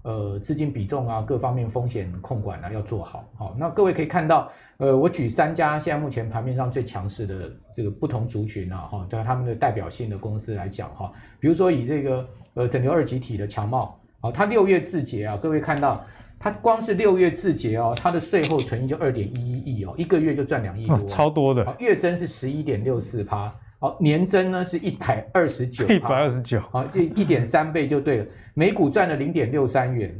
[0.02, 3.28] 呃，资金比重啊，各方面风险控管啊，要做好。
[3.36, 16.02] 好，那各位可以看到，呃，我举三家现在目前盘面上最强势的这个不同族群啊，哈，在他们的代表性的公司来讲，哈，比如说以这个呃整流二极体的强茂，好，它六月自结啊，各位看到，
[16.38, 23.53] 它光是六月自结哦，它的税后存益就二点一一亿哦，一个月就赚两亿多，超多的，月增是十一点六四趴。
[23.81, 30.12] 好，年增呢是一百二十九， 一百二十九，好，这一点三倍就对了，每股赚了零点六三元。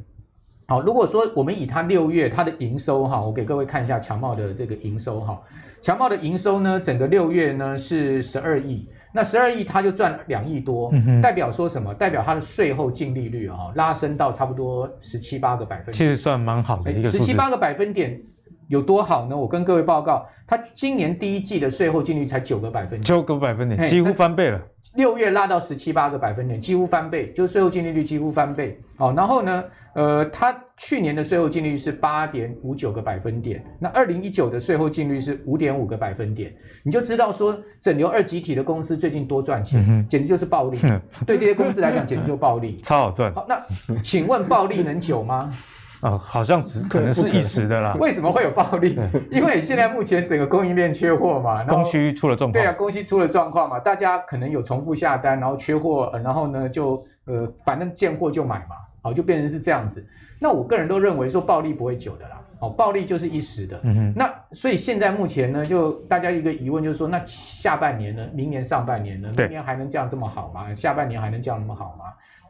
[0.67, 5.43] 好，如果说我们以它六月它的营收哈，我给各位看一下强茂的这个营收哈，
[5.81, 10.93] 强茂的营收呢，整个六月呢是十二亿，那十二亿他就赚两亿多，
[11.23, 11.95] 代表说什么？
[11.95, 18.21] 代表他的税后净利率啊拉升到差不多十七八个百分点，其实算蛮好的一个，十七八个百分点。
[18.69, 19.37] 有多好呢？
[19.37, 24.61] 我跟各位报告，它今年第一季的税后净利率才九个百分点，九个百分点，几乎翻倍了。
[24.95, 28.79] 六月拉到十七八个百分点，几乎翻倍，就是税后净利率几乎翻倍。
[28.97, 36.53] 好，然后呢，呃，它去年的税后净利率是八点五九个百分点，那二零一九的税后净利率是五点五个百分点，
[36.83, 40.79] 你就知道说整流二极体的公司最近多赚钱，嗯、简直就是暴利。
[41.27, 43.33] 对这些公司来讲，简直就暴利，超好赚。
[43.35, 43.63] 好，那
[44.03, 45.53] 请问暴利能久吗？
[46.01, 47.95] 啊、哦，好像只可能是一时的啦。
[47.99, 48.99] 为什么会有暴利？
[49.31, 52.63] 因为现在目前整个供应链缺货嘛，供需出了状况。
[52.63, 60.07] 对啊，供需出了状况嘛，大家可能有重复下单，然后缺货，呃、然后呢就呃反正见货就买嘛，好，就变成是这样子。
[60.39, 63.81] 那我个人都认为说暴利不会久的啦，哦，暴利就是一时的。
[63.83, 64.13] 嗯哼。
[64.15, 70.73] 那所以现在目前呢，就大家一个疑问就是说，那下半年呢，明年上半年呢，明年还能这样这么好吗？
[70.73, 72.05] 下半年还能这样那么好吗？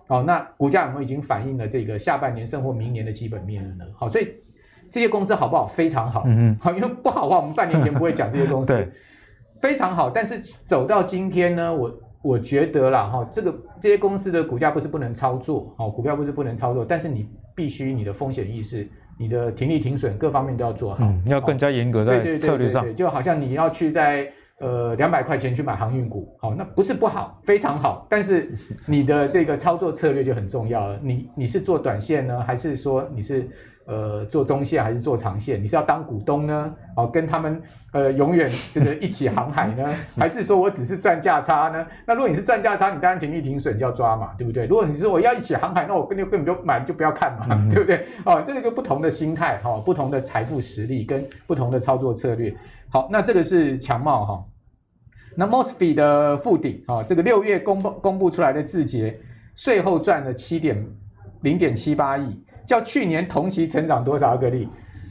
[0.09, 3.85] 好，那股价有没有已经反映了这个下半年甚或明年的基本面了呢？
[3.95, 4.33] 好，所以
[4.91, 5.67] 这些公司好不好？
[5.67, 6.25] 非常好。
[6.27, 6.59] 嗯嗯。
[6.59, 8.75] 好，因为不好的话，我们半年前不会讲这些公司。
[9.61, 11.93] 非常好，但是走到今天呢，我
[12.23, 22.83] 我觉得啦，哈，这个这些公司的股价不是不能操作，好，股票不是不能操作，但是你必须你的风险意识、你的停利停损各方面都要做好，嗯、要更加严格在策略上。
[22.83, 24.27] 对对对对对，就好像你要去在。
[24.61, 28.51] 呃，两百块钱去买航运股，好，那不是不好，非常好，但是
[28.87, 30.99] 你的这个操作策略就很重要了。
[31.01, 33.49] 你你是做短线呢，还是说你是
[33.87, 35.63] 呃做中线，还是做长线？
[35.63, 41.87] 你是要当股东呢，哦，跟他们呃永远这个一起航海呢，还是说我只是赚价差呢？
[42.05, 44.67] 那如果你是赚价差，你当然停利停损就要抓嘛，对不对？
[44.67, 48.07] 如果你是说我要一起航海，那我根本根本就买就不要看嘛，嗯、对不对？
[48.25, 52.53] 哦，这个就不同的心态哈、哦，不同的财富实力跟不同的操作策略。
[52.91, 54.45] 好，那这个是强茂哈。
[55.37, 59.19] 那 Mosfet 的富鼎啊，这个六月公布公布出来的自结，
[59.55, 60.85] 税后赚了七点
[61.43, 64.69] 零点七八亿，较去年同期成长多少个例？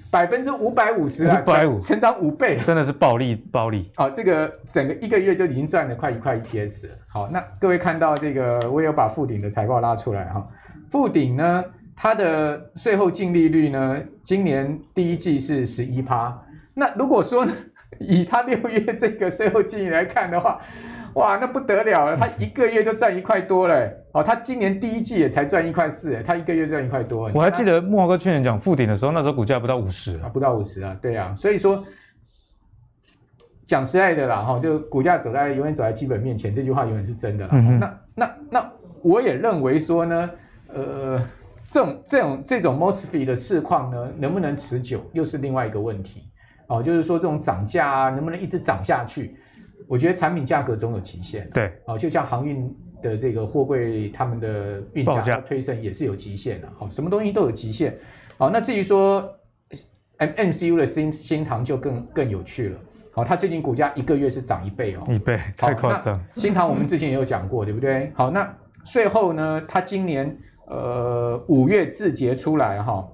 [0.09, 3.91] 百分之五百五十啊，五百五成长五倍，真的是暴利暴利。
[3.95, 6.95] 好，这个整个一个月就已经赚了快一块 EPS 了。
[7.07, 10.47] 好，那各位看到这个，我有把富鼎的财报拉出来哈。
[10.89, 11.63] 富鼎呢，
[11.95, 16.37] 它的税后净利率呢，今年第一季是十一趴。
[16.73, 17.51] 那如果说呢，
[18.01, 20.59] 以他六月这个税后净利来看的话，
[21.13, 22.17] 哇，那不得了了！
[22.17, 27.31] 他一个月就赚一块多了，哦，他今年第一季也才赚一块四，他一个月赚一块多。
[27.33, 31.83] 我还记得木华哥去年讲富鼎的时候，那时候股价不到五十啊，不到五十啊，对啊，所以说
[33.65, 37.51] 讲实在的啦，哈，就股价走在永远走在基本面前，这句话永远是真的啦。
[37.53, 40.29] 嗯、那那那我也认为说呢，
[40.67, 41.21] 呃，
[41.63, 46.29] 这种这种这种 Mosfet 的市况呢，能不能持久，又是另外一个问题。
[46.67, 49.37] 哦，就是说这种涨价啊，能不能一直涨下去？
[49.87, 51.49] 我觉得产品价格总有极限。
[51.51, 56.67] 对，哦，就像航运的这个货柜，他们的运价推升也是有极限的。
[56.77, 57.97] 好、哦，什么东西都有极限。
[58.37, 59.33] 好、哦，那至于说
[60.17, 62.79] M M C U 的新新唐就更更有趣了。
[63.11, 66.21] 好、哦，它最近股价一个月是涨一倍哦，一倍太夸张。
[66.35, 68.11] 新塘我们之前也有讲过，对不对？
[68.13, 68.53] 好，那
[68.83, 72.93] 税后呢，它今年呃五月自结出来哈。
[72.93, 73.09] 哦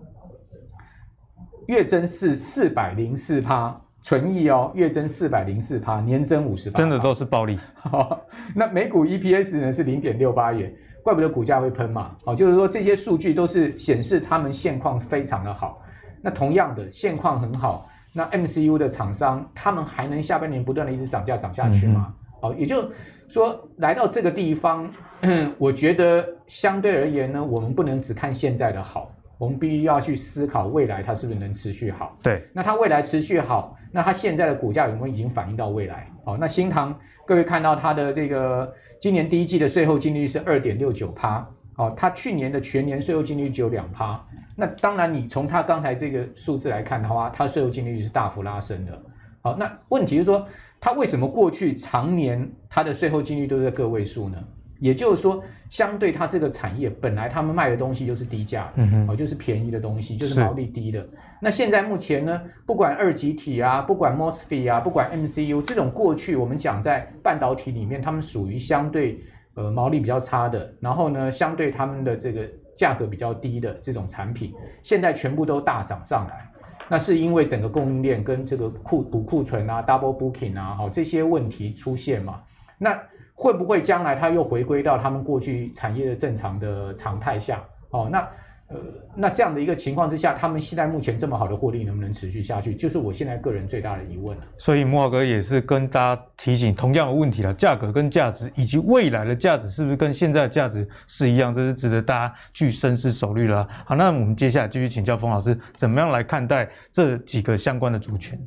[1.67, 7.57] 月增是四百零四趴，纯益哦，月增四百零四趴，年增五十八，真的都是暴利。
[8.53, 10.73] 那每股 EPS 呢是零点六八元，
[11.03, 12.15] 怪不得股价会喷嘛。
[12.25, 15.81] 哦，就是说这些数据都是显示他们现况非常的好。
[16.21, 22.13] 那同样的现况很好，那 MCU 的厂商他们还能下半年不断的一直涨价涨下去吗？
[22.41, 22.89] 哦、嗯，也就
[23.27, 24.89] 说来到这个地方，
[25.57, 29.11] 我觉得相对而言呢，我们不能只看现在的好。
[29.43, 32.17] 我们必须要去思考未来它是不是能持续好。
[32.23, 36.09] 对，那它未来持续好，那它现在的股价有没有已经反映到未来？
[36.23, 44.25] 好，那新塘各位看到它的这个今年第一季的税后净利率是二点六九趴，好，它去年的全年税后净利率只有两趴。
[44.55, 49.03] 那当然，你从它刚才这个数字来看的话，它税后净利率是大幅拉升的。
[49.41, 50.47] 好，那问题是说，
[50.79, 54.37] 它为什么过去常年它的税后净利率都是在个位数呢？
[54.83, 61.07] 也就是说，相对它这个产业本来他们卖的东西就是低价，嗯哼，哦，就是便宜的东西，就是毛利低的。
[61.39, 76.49] 那现在目前呢，不管二极体啊，不管 MOSFET 啊，不管 MCU 这种过去我们讲在半导体里面，他们属于相对呃毛利比较差的，然后呢，相对他们的这个价格比较低的这种产品，现在全部都大涨上来。
[76.89, 82.41] 那是因为整个供应链跟这个库补库存啊，double booking 啊，好，这些问题出现嘛？
[82.77, 82.99] 那
[83.33, 87.63] 会不会将来它又回归到他们过去产业的正常的常态下？
[87.89, 88.27] 哦，那
[88.69, 88.79] 呃，
[89.15, 92.73] 那这样的一个情况之下，他们现在目前这么好的获利能不能持续下去？
[92.73, 94.35] 就是我现在个人最大的疑问。
[94.57, 101.53] 所以慕驊哥也是跟大家提醒同样的问题了：价格跟价值以及未来的价值是不是跟现在的价值是一样？
[101.53, 103.67] 这是值得大家去深思熟虑了。
[103.85, 108.39] 好，那我们接下来继续请教冯老师，怎么样来看待这几个相关的族群？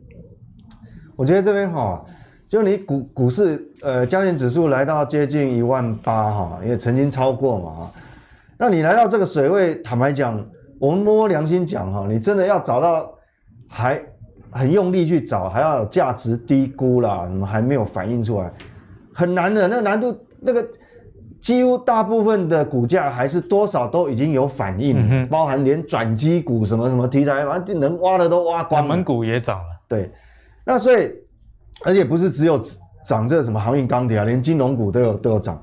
[1.15, 2.05] 我觉得这边哈。
[2.57, 7.93] 就你股股市，呃，加权指数来到接近一万八哈，也曾经超过嘛哈。
[8.57, 10.43] 那你来到这个水位，坦白讲，
[10.79, 13.13] 我们摸摸良心讲哈，你真的要找到
[13.69, 14.03] 还
[14.51, 18.51] 很用力去找，还要有价值低估啦，什么还没有反映出来，
[19.13, 19.69] 很难的。
[19.69, 20.67] 那个难度，那个
[21.43, 28.89] 几乎大部分的股价还是多少都已经有反应，嗯、包含连转机股什么什么题材，反正能挖的都挖光了。
[28.89, 29.65] 我们股也涨了。
[29.87, 30.11] 对，
[30.65, 31.13] 那所以。
[31.85, 32.61] 而且不是只有
[33.05, 35.61] 涨这什么航运钢铁啊，连金融股都有都有涨。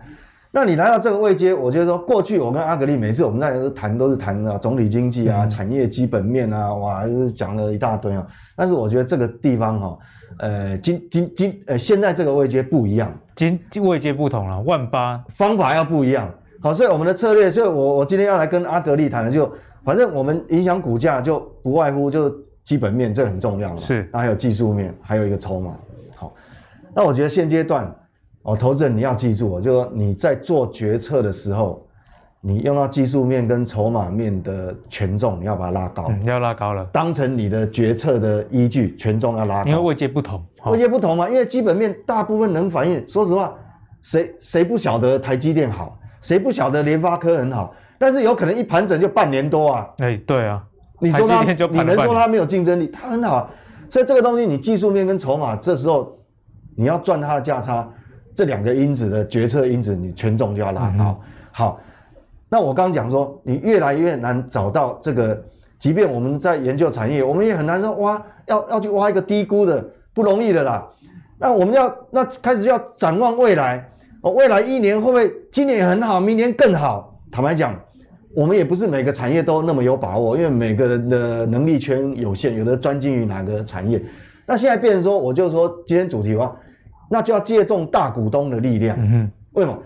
[0.55, 7.03] 那你来到这个位阶，我觉得说过去我跟阿格力每次我们在谈都是谈啊总体经济啊、产业基本面啊，哇，
[7.35, 8.23] 讲了一大堆啊。
[8.55, 9.97] 但是我觉得这个地方哈，
[10.37, 16.29] 呃，今今今呃现在这个位阶不一样，今位阶不同了，万八方法要不一样。
[16.61, 19.51] 好，所以我们的策略，所以我我今天要来跟阿格力谈的就，
[19.83, 22.31] 反正我们影响股价就不外乎就
[22.63, 23.77] 基本面，这很重要了。
[23.77, 25.75] 是，那还有技术面，还有一个筹码。
[26.95, 27.93] 那我觉得现阶段，
[28.43, 31.85] 哦，投资人你要记住，就说你在做决策的时候，
[32.39, 39.69] 你用到技术面跟筹码面的权重，你要把它拉高，嗯，要拉高了，当成你的决策的依据，权重要拉高。
[39.69, 43.03] 因为位阶不同，位阶不同嘛，因为基本面大部分能反映。
[43.07, 43.53] 说实话，
[44.01, 49.89] 谁谁不晓得台积电好，谁不晓得联发科很好，但是有可能一盘整就半年多啊。
[49.99, 50.61] 哎，对啊，
[50.99, 52.87] 你说它，你能说它没有竞争力？
[52.87, 53.49] 它很好，
[53.89, 56.15] 所以这个东西你技术面跟筹码这时候。
[56.75, 57.87] 你要赚它的价差，
[58.35, 61.19] 这两个因子的决策因子，你权重就要拉高。
[61.51, 61.79] 好，
[62.49, 65.43] 那我刚讲说，你越来越难找到这个，
[65.77, 70.87] 即便我们在研究产业，我们也很难说挖，要要去挖一个低估的，不容易的啦。
[71.39, 73.89] 那我们要那开始就要展望未来，
[74.21, 77.19] 哦，未来一年会不会今年很好，明年更好？
[77.31, 77.75] 坦白讲，
[78.35, 84.01] 我们也不是每个产业都那么有把握，因为每个人的能力圈有限，有的专精于哪个产业。
[84.45, 86.55] 那现在变成说，我就说今天主题话，
[87.09, 88.97] 那就要借重大股东的力量。
[88.99, 89.77] 嗯哼，为什么？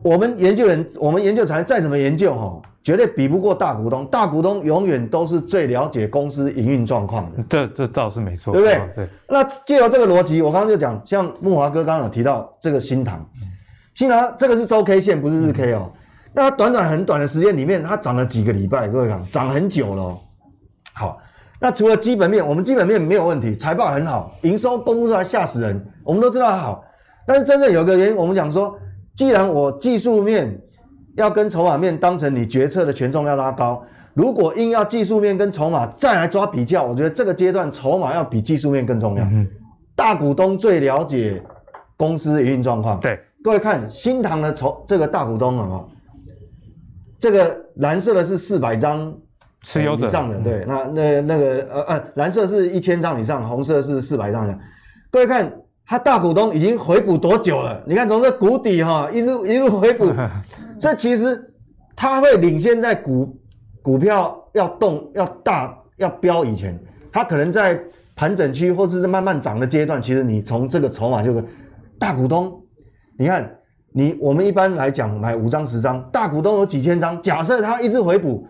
[0.00, 4.06] 我们研究人，我们研究产业再怎么研究哈，绝对比不过大股东。
[4.06, 7.44] 大股东永远都是最了解公司营运状况的。
[7.48, 8.76] 这这倒是没错，对不对？
[8.76, 9.08] 哦、对。
[9.28, 13.28] 那借由这个逻辑，我刚刚就讲，像木华哥刚刚有提到这个新塘，
[13.94, 15.90] 新塘这个是周 K 线，不是日 K 哦。
[15.92, 16.00] 嗯、
[16.32, 20.16] 那它短短很短的时间里面，它涨了几个礼拜，各位看，涨很久了。
[20.92, 21.18] 好。
[21.60, 26.84] 那除了基本面，我们基本面没有问题，财报很好，营收公布出来吓死人，我们都知道它好。
[27.26, 28.78] 但是真正有个原因，我们讲说，
[29.16, 30.56] 既然我技术面
[31.16, 33.82] 要跟筹码面当成你决策的权重要拉高，
[34.14, 39.24] 如果硬要技术面跟筹码再来抓比较，我觉得这个阶段筹码要比技术面更重要。
[39.24, 39.44] 嗯、
[39.96, 41.42] 大股东最了解
[41.96, 43.00] 公司营运状况。
[43.00, 45.84] 对，各位看新唐的筹这个大股东啊，
[47.18, 49.12] 这个蓝色的是四百张。
[49.62, 54.58] 持有者以上的对，那那那个呃呃，蓝色是一千张以上，红色是四百张以上。
[55.10, 55.52] 各位看，
[55.84, 57.82] 它大股东已经回补多久了？
[57.84, 60.12] 你看从这谷底哈，一直一路回补，
[60.78, 61.52] 所以其实
[61.96, 63.36] 它会领先在股
[63.82, 66.78] 股票要动要大要飙以前，
[67.10, 67.78] 它可能在
[68.14, 71.44] 盘整区或者是慢慢涨的阶段，其实你从这个筹码就是
[71.98, 72.62] 大股东，
[73.18, 73.50] 你看
[73.92, 78.46] 你我们一般来讲买五张十张，大股东有几千张，假设他一直回补。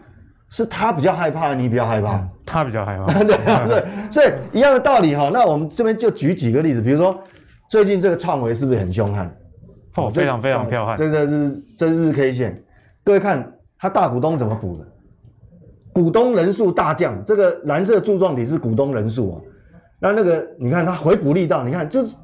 [0.50, 5.30] 是他比较害怕，你比较害怕，嗯、他比较害怕， 对啊，对，所以一样的道理哈。
[5.32, 7.18] 那我们这边就举几个例子，比如说
[7.68, 9.30] 最近这个创维是不是很凶悍？
[9.96, 10.96] 哦，非常非常彪悍。
[10.96, 12.62] 这个是这是日 K 线，
[13.04, 14.86] 各位看他大股东怎么补的？
[15.92, 19.40] 股东人数大降，这个蓝色柱状体是股东人数啊。
[20.00, 22.14] 那那个你看它回补力道，你看就是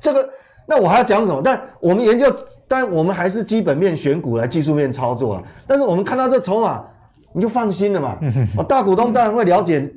[0.00, 0.28] 这个。
[0.64, 1.42] 那我还要讲什么？
[1.42, 2.32] 但我们研究，
[2.68, 5.42] 但我们还是基本面选股来技术面操作啊。
[5.66, 6.84] 但是我们看到这筹码，
[7.32, 8.18] 你就放心了嘛。
[8.56, 9.92] 哦，大股东当然会了解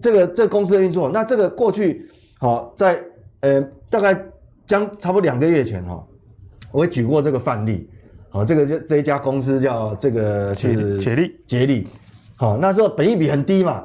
[0.00, 1.08] 这个这个公司的运作。
[1.08, 3.02] 那这个过去，好在
[3.40, 4.18] 呃大概
[4.66, 6.02] 将差不多两个月前哈，
[6.72, 7.88] 我也举过这个范例。
[8.30, 11.86] 好，这个这这一家公司叫这个是捷力捷力。
[12.36, 13.84] 好，那时候本益比很低嘛。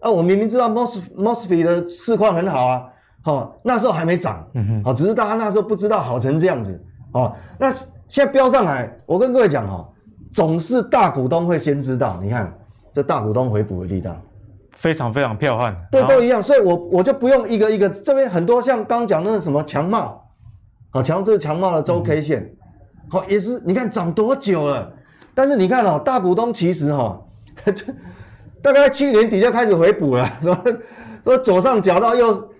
[0.00, 2.82] 啊，我明明知道 Mos Mosfet 的市况很好啊。
[3.24, 7.72] 哦，那时候还没涨，嗯哼，哦，只是大家那时候不知道好成这样子，哦，那
[8.06, 9.88] 现在飙上来，我跟各位讲哈，
[10.32, 12.52] 总是大股东会先知道，你看
[12.92, 14.16] 这大股东回补的力道，
[14.72, 20.22] 非常非常彪悍，对，都一样，所以我我就不用一个一个，这边很多像刚讲那个什么强茂，
[20.90, 22.54] 好强，这是强茂的周 K 线，
[23.08, 24.92] 好、嗯、也是，你看涨多久了，
[25.34, 27.20] 但是你看哦，大股东其实哈，
[28.62, 30.58] 大概去年底就开始回补了， 说
[31.24, 32.50] 说左上角到右。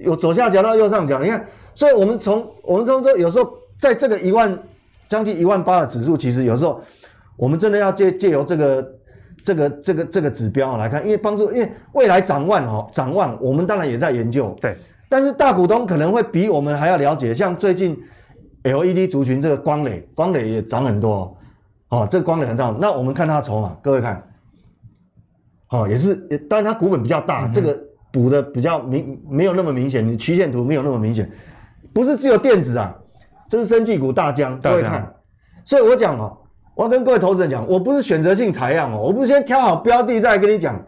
[0.00, 1.44] 有左下角到右上角，你看，
[1.74, 4.56] 所以我们从我们从这有时候在这个一万
[5.08, 6.80] 将近一万八的指数，其实有时候
[7.38, 8.94] 我们真的要借借由这个
[9.42, 14.76] 这个这个这个指标来看，因为帮助，因为未来展望哦，展望我们当然也在研究，对，
[15.08, 17.96] 但是大股东可能会比我们还要了解，像最近
[18.64, 21.34] LED 族群这个光磊，光磊也涨很多
[21.88, 24.22] 哦，这个光磊很涨，那我们看它的筹码，各位看，
[25.70, 26.16] 哦，也是，
[26.50, 27.78] 当然它股本比较大，嗯、这个。
[28.10, 31.30] 补的比较明，没有那么明显，你曲线图没有那么明显，
[31.92, 32.96] 不是只有电子啊，
[33.50, 35.14] 这是生技股大疆，各位看，
[35.62, 36.34] 所以我讲哦，
[36.78, 40.80] 我要跟各位投资人讲，我不是选择性采样哦，我不是先挑好标的再跟你讲，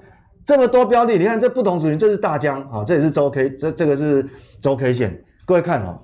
[0.47, 4.25] 这么多标的，你看这不同族群，这是大疆，啊，这也是周 K，这这个是
[4.61, 5.99] 周 K 线，各位看哦，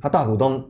[0.00, 0.64] 他大股东，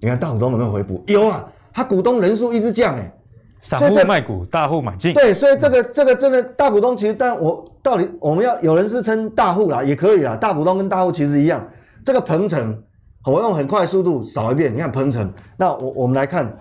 [0.00, 1.02] 你看大股东有没有回补？
[1.08, 3.12] 有啊，他股东人数一直降哎。
[3.60, 5.12] 散户卖股，大户买进。
[5.12, 10.36] 对，所以这个这个真的大股东其实，但我到底我们要有人是称大户啦，也可以啦。
[10.36, 11.68] 大股东跟大户其实一样。
[12.04, 12.80] 这个鹏程，
[13.24, 15.28] 我用很快速度扫一遍，你看鹏程。
[15.56, 16.56] 那我我们来看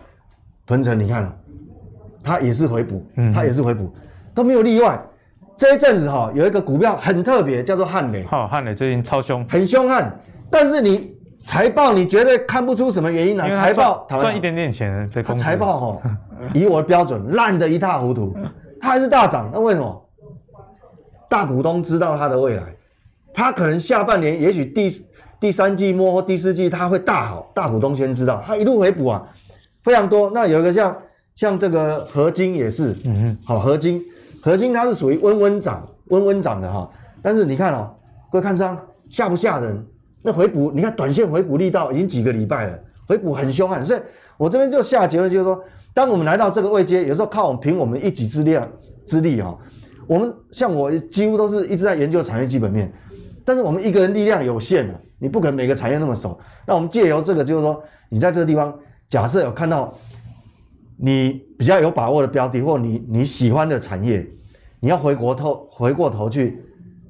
[0.67, 1.35] 鹏程，你看，
[2.21, 3.03] 它也是回补，
[3.33, 4.01] 它也是回补，嗯、
[4.35, 5.01] 都没有例外。
[5.57, 8.23] 这一阵子哈，有一个股票很特别，叫做汉磊。
[8.25, 10.15] 好，汉磊最近超凶，很凶悍，
[10.51, 11.17] 但是你。
[11.47, 13.51] 财报你绝对看不出什么原因来、啊。
[13.53, 16.01] 财报赚一点点钱的公司，财报哈，
[16.53, 18.35] 以我的标准烂得一塌糊涂，
[18.81, 20.09] 它还是大涨，那为什么？
[21.29, 22.63] 大股东知道它的未来，
[23.33, 24.89] 它可能下半年也许第
[25.39, 29.25] 第三季末或第四季它会大好，大股东先知道，它一路回补啊，
[29.87, 30.29] 非常多。
[30.33, 30.97] 那有一个像
[31.33, 34.03] 像这个合金也是，嗯嗯，好合金，
[34.41, 37.95] 合金它是属于温温涨，温温涨的哈，但是你看哦，
[38.29, 38.77] 各位看这样
[39.07, 39.81] 吓不吓人？
[40.21, 42.77] 那回补，你看短线回补力道已经几个礼拜了，
[43.07, 43.99] 回补很凶悍，所以
[44.35, 45.63] 我这边就下结论，就是说，
[45.93, 48.59] 当我们来到这个位阶，有时候靠我们凭我们一己之力
[49.05, 49.57] 之力哈，
[50.05, 52.91] 我们像我几乎都是一直在研究产业基本面，
[53.45, 56.37] 但是我们一个人力量有限，你不可能每个产业那么熟。
[56.65, 58.77] 那我们借由这个，就是说，你在这个地方，
[59.09, 59.93] 假设有看到
[60.97, 64.25] 你比较有把握的标的，或你你喜欢的产业，
[64.79, 66.61] 你要回国头回过头去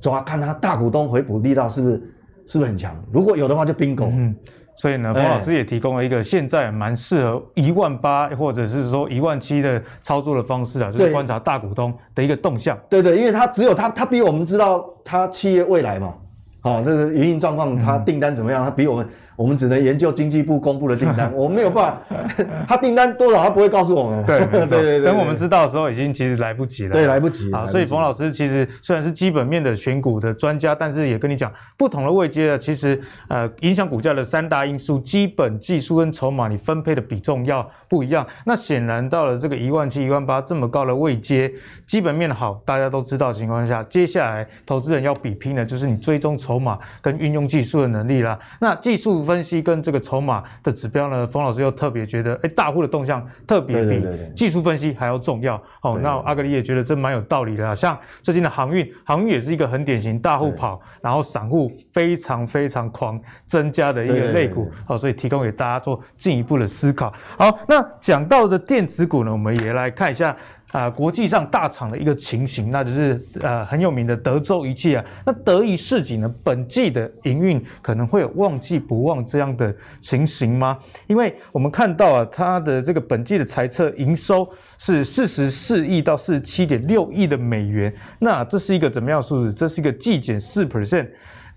[0.02, 2.14] 抓，看它大股东回补力道是不是。
[2.50, 2.96] 是不是很强？
[3.12, 4.10] 如果有的话，就 bingo。
[4.10, 4.34] 嗯，
[4.78, 12.80] 所以呢，冯老师也提供了一个现在蛮适合一万八或者是说一万七的操作的方式啊，就是观察大股东的一个动向。
[12.90, 16.14] 对对，因为他只有他，他比我们知道他企业未来嘛，
[16.62, 19.06] 好，这个营运状况，他订单怎么样，他比我们。
[19.38, 22.26] 我们只能研究经济部公布的订单， 我们没有办法，
[22.68, 24.22] 他订单多少他不会告诉我们。
[24.26, 26.92] 对对对对，等我们知道的时候，已经其实来不及了。
[26.92, 27.52] 对，来不及。
[27.52, 38.26] 啊，所以冯老师其实虽然是基本面的选股的专家，但是也跟你讲，不同的位阶啊，其实呃影响股价的三大因素，基本技术跟筹码，你分配的比重要不一样。
[38.44, 41.52] 那显然到了这个一万七、一万八这么高的位阶，
[41.86, 48.40] 基本面好，大家都知道的情况下，接下来投资人要比拼的就是你追踪筹码跟运用技术的能力啦。
[48.60, 54.04] 那技术分析跟这个筹码的指标呢，冯老师又特别觉得，哎，大户的动向特别比
[54.36, 55.62] 技术分析还要重要。
[55.82, 57.76] 哦，那阿格里也觉得这蛮有道理的啊。
[57.76, 64.72] 像最近的航运，航运也是一个很典型大户跑，然后散户非常非常狂增加的一个类股。
[64.86, 67.14] 好，所以提供给大家做进一步的思考。
[67.38, 70.36] 好，那讲到的电子股呢，我们也来看一下。
[70.72, 75.06] 啊、呃，国际上大厂的一个情形，那就是呃很有名的德州仪器啊。
[75.26, 80.78] 那德仪市井呢，本季的营运可能会有旺季不旺这样的情形吗？
[81.08, 84.48] 因为我们看到啊，它的这个本季的财测营收
[84.78, 89.54] 是四十四亿到四十七点六亿的美元，那这是一个怎么样数字？
[89.54, 91.08] 这是一个季减四 percent。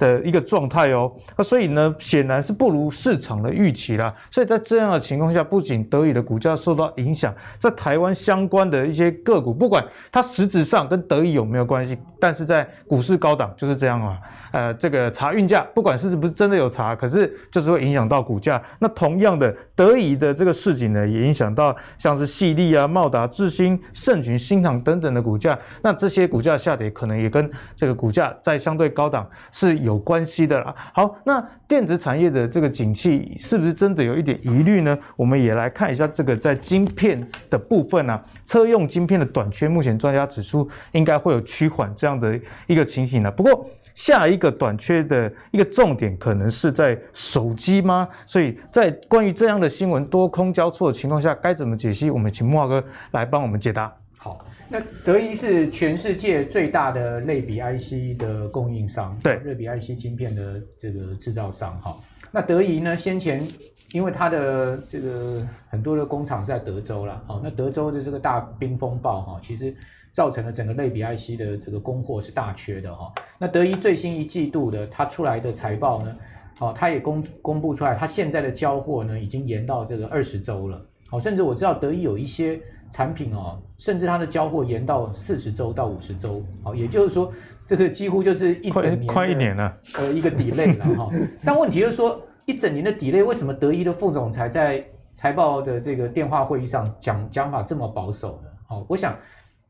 [0.01, 1.13] 的一个状态哦。
[1.37, 4.13] 那所以呢，显然是不如市场的预期啦。
[4.33, 14.19] 所以在这样的情况下，不仅德仪的股价受到影响，在台湾相关的一些个股，不管它实质上跟德仪有没有关系，但是在股市高档就是这样啊。
[14.53, 18.61] 呃，这个查运价，不管是不是真的有查，可是就是会影响到股价。
[18.81, 25.57] 那同样的，德仪的这个市井呢，也影响到像是矽力啊、茂达、智新、盛群、新唐等等的股价。
[25.83, 30.75] 那这些股价下跌，可能也跟这个股价在相对高档是有有关系的啦。
[30.95, 34.97] 好，那电子产业的这个景气是不是真的有一点疑虑呢？
[35.17, 42.39] 我们也来看一下这个在晶片的部分啊，车用晶片的短缺，目前专家指出应该会有趋缓这样的
[42.69, 43.31] 一个情形呢。
[43.33, 48.09] 不过，下一个短缺的一个重点可能是在手机吗？
[48.25, 52.09] 所以在关于这样的新闻多空交错的情况下，该怎么解析？
[52.11, 53.93] 我们请慕驊哥来帮我们解答。
[54.23, 61.81] 好，那德仪是全世界最大的类比 IC 的供应商，对，类比 IC 晶片的这个制造商。
[61.81, 61.99] 哈，
[62.31, 63.49] 那德仪呢，先前
[63.93, 69.75] 因为它的这个很多的工厂是在德州啦，好，那德州的这个大冰风暴哈，其实。
[70.13, 73.13] 造成了整个类比 IC 的这个供货是大缺的哈。
[73.39, 76.17] 那德仪最新一季度的它出来的财报呢，
[76.59, 80.85] 哦，它也公公布出来，它现在的交货呢已经延到这个二十周了。
[81.13, 82.61] 哦，甚至我知道德仪有一些
[82.91, 86.45] 产品哦，甚至它的交货延到四十周到五十周。
[86.65, 87.33] 哦，也就是说，
[87.65, 91.09] 这个几乎就是一整年快一年了，呃，一个 delay 了哈。
[91.45, 94.85] 但问题就是说，一整年的 delay，为什么德仪的副总裁在
[95.15, 98.49] 财报的这个电话会议上讲讲法这么保守呢？
[98.69, 99.17] 哦，我想。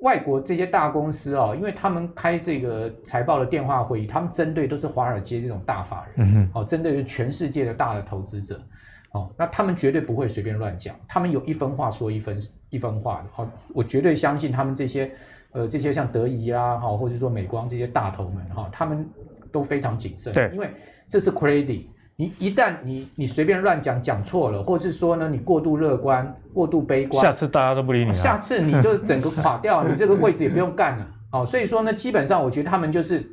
[0.01, 8.59] 外国这些大公司哦，因为他们开这个财报的电话会议，他们针对都是华尔街这种大法人，嗯哼，哦，针对是全世界的大的投资者，
[9.13, 15.11] 哦，那他们绝对不会随便乱讲，他们有一分话说一分一分话的，好，我绝对相信他们这些，
[15.53, 19.09] 呃，这些像德仪啊，哈，或者说美光这些大头们，哈，他们
[19.51, 20.71] 都非常谨慎，对，因为
[21.09, 21.87] 这是 credit。
[22.17, 31.07] 你一旦你你随便乱讲讲错了，或是说呢，你过度乐观、过度悲观，下次大家都不理你了，下次你就整个垮掉， 你这个位置也不用干了。
[31.33, 33.25] 哦，所以说呢，基本上我觉得他们就是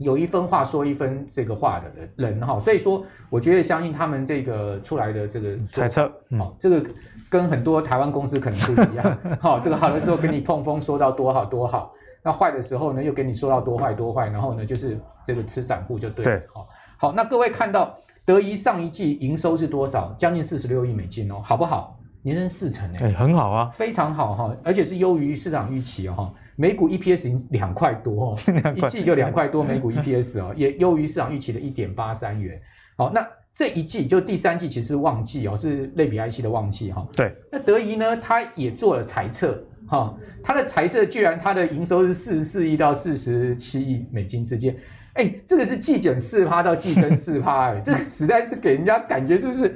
[0.00, 2.58] 有一分话说一分这个话的人哈。
[2.58, 6.84] 所以说，我觉得相信他们这个出来的这个猜测，好、嗯哦，这个
[7.28, 9.18] 跟很多台湾公司可能不一样。
[9.40, 11.92] 好、 哦，这个好的时候给你碰风说到多好多好，
[12.22, 16.38] 那坏的时候呢又给你说到多坏多坏，然后呢就是这个吃散户就对了。
[16.38, 16.66] 对，好、哦，
[16.98, 17.96] 好，那各位看到。
[18.22, 20.14] 德仪上一季营收是多少？
[20.16, 21.98] 将近四十六亿美金哦，好不好？
[22.22, 26.32] 年增四成哎，很好啊，非常好哈，而且是优于市场预期哦。
[26.60, 28.38] 每股 EPS 两块多哦，
[28.76, 32.60] 一季就两块多每股 EPS 哦，也优于市场预期的一点八三元。
[32.98, 37.08] 好，那这一季就第三季其实是旺季哦，是类比 IC 的旺季哈。
[37.16, 44.76] 对，那德仪呢，它也做了财测哈，它的财测居然它的营收是四十四亿到四十七亿美金之间。
[45.14, 49.74] 哎，这个是季减四趴到季增四趴，哎，这个实在是给人家感觉就是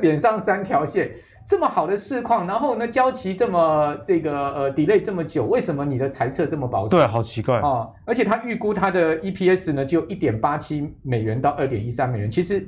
[0.00, 1.10] 脸上三条线，
[1.50, 6.96] 这么好的市况，然后呢，交期这么这个呃 delay 这么久，为什么你的财测这么保守？
[6.96, 7.92] 对，好奇怪啊、哦！
[8.04, 12.64] 而且他预估他的 EPS 呢，就一点八七美元到二点一三美元，其实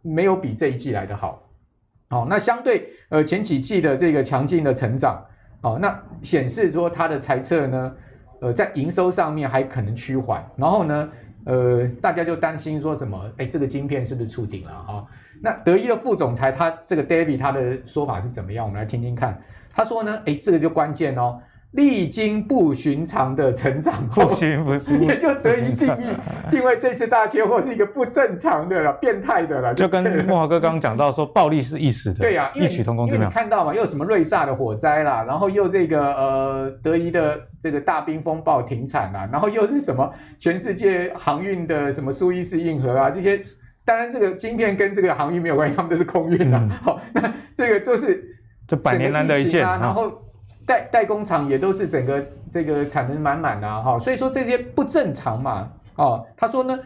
[0.00, 1.42] 没有比这一季来的好。
[2.08, 5.22] 哦，那相对呃前几季的这个强劲的成长，
[5.60, 7.92] 哦，那显示说他的财测呢，
[8.40, 11.10] 呃，在营收上面还可能趋缓，然后呢。
[11.44, 13.30] 呃，大家就担心说什么？
[13.36, 15.06] 哎，这个晶片是不是触顶了哈？
[15.40, 18.64] 那德仪的副总裁他这个 David 他的说法是怎么样？
[18.64, 19.38] 我们来听听看。
[19.70, 21.40] 他说呢，哎，这个就关键哦。
[21.74, 26.06] 历经不寻常的成长，不行不行，也就得以定义
[26.48, 29.74] 定位这次大缺货是一个不正常的了，变态的了。
[29.74, 33.26] 就跟莫华哥刚刚讲到说，暴力是一时的，对呀、啊，异曲同工之妙。
[33.26, 40.08] 你看到嘛，又什么瑞萨的火灾啦，然后又这个呃德仪的这个大冰风暴停产啦，然后又是什么
[40.38, 43.42] 全世界航运的什么苏伊士运河啊这些，
[43.84, 46.68] 当然这个晶片跟这个航运没有关系，他们都是空运啊。
[46.84, 48.24] 好、嗯，那这个都是
[48.68, 50.20] 这百年难得一见，然后。
[50.66, 56.78] 代代工厂也都是整个这个产能满满啊，哈，所以说这些不正常嘛，哦，他说呢，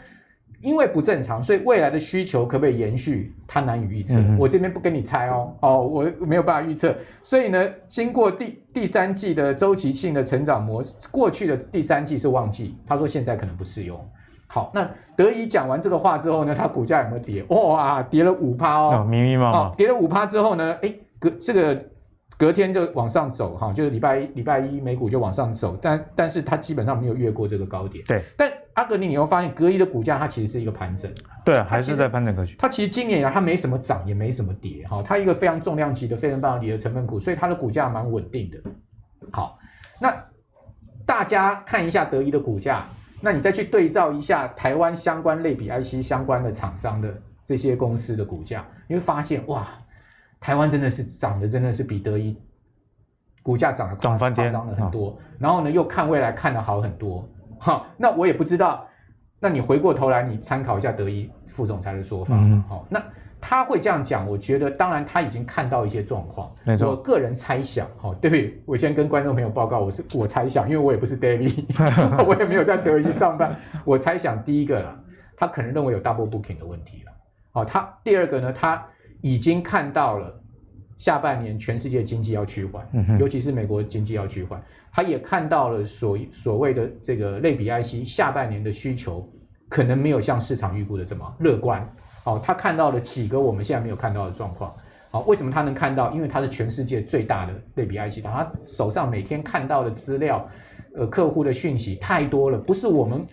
[0.61, 4.19] 因为不正常，所以未来的需求可不可以延续，他难以预测。
[4.19, 6.95] 嗯、我这边不跟你猜哦，哦，我没有办法预测。
[7.23, 13.99] 所以呢，经过第第三季的周期性的成长模式，过去的第三季是旺季，他说现在可能不适用。
[14.49, 17.45] 好，那德仪讲完这个话之后呢，它股价有没有跌？
[17.49, 21.81] 哇，跌了五趴哦，密密麻麻，哦，跌了五趴之后呢，哎，隔这个。
[22.39, 28.05] 隔天就往上走哈，就是礼拜一礼拜一美股就往上走，但但是它基本上没有越过这个高点。
[28.07, 31.13] 对，但阿格尼你会发现，隔一的股价它其实是一个盘整。
[31.45, 32.55] 对，还是在盘整格局。
[32.57, 38.59] 它其实今年以来它没什么涨，也没什么跌哈，它一个非常重量级的非常半导体的成分股，所以它的股价蛮稳定的。
[39.33, 39.59] 好，
[40.01, 40.15] 那
[41.05, 42.87] 大家看一下德仪的股价，
[43.21, 47.13] 那你再去对照一下台湾相关类比 IC 相关的厂商的
[47.45, 49.67] 这些公司的股价，你会发现哇，
[50.41, 52.37] 台湾真的是涨的真的是比德一
[53.43, 55.19] 股价涨得涨翻天，涨了很多。
[55.39, 57.29] 然后呢，又看未来看得好很多。
[57.59, 58.87] 哈，那我也不知道。
[59.41, 62.35] 那你回过头来，你参考一下德一副总裁的说法。
[62.37, 63.03] 嗯，好，那
[63.41, 66.53] 他会这样讲，我觉得当然他已经看到一些状况。
[66.65, 66.91] 没错。
[66.91, 68.63] 我个人猜想，哈，对不对？
[68.67, 71.65] 我先跟观众朋友报告，我是我猜想，因为我也不是 David，
[72.27, 73.57] 我也没有在德一上班。
[73.85, 75.01] 我猜想第一个啦，
[75.37, 77.13] 他可能认为有 double booking 的问题了。
[77.53, 78.85] 好，他第二个呢，他
[79.21, 80.41] 已经看到了
[80.97, 84.63] 下半年全世界经济要趋缓，嗯，尤其是美国经济要趋缓。
[84.91, 89.29] 他也看到了所所谓的这个类比 IC 下半年的需求
[89.69, 91.89] 可能没有像市场预估的这么乐观。
[92.25, 94.75] 哦，他看到了几个我们现在没有看到的状况。
[95.11, 96.11] 好，为什么他能看到？
[96.13, 100.47] 因为他是全世界最大的类比 IC，他手上每天看到的资料，
[100.95, 103.27] 呃，客户的讯息太多了，不是我们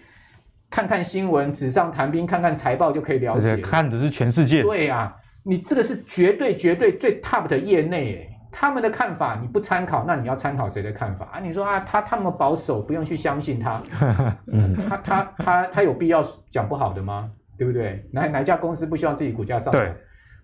[0.70, 3.58] 看看新闻、纸上谈兵、看看财报就可以了解。
[3.58, 4.62] 看的是全世界。
[4.62, 5.14] 对啊，
[5.48, 8.32] 你这个是绝对绝对最 top 的业内诶。
[8.58, 11.40] 他们的看法你不参考，那你要参考谁的看法啊？
[11.42, 13.84] 你说啊，他他们保守，不用去相信他。
[14.48, 17.30] 嗯，他他他他有必要讲不好的吗？
[17.58, 18.08] 对不对？
[18.12, 19.82] 哪哪家公司不希望自己股价上涨？
[19.82, 19.94] 对，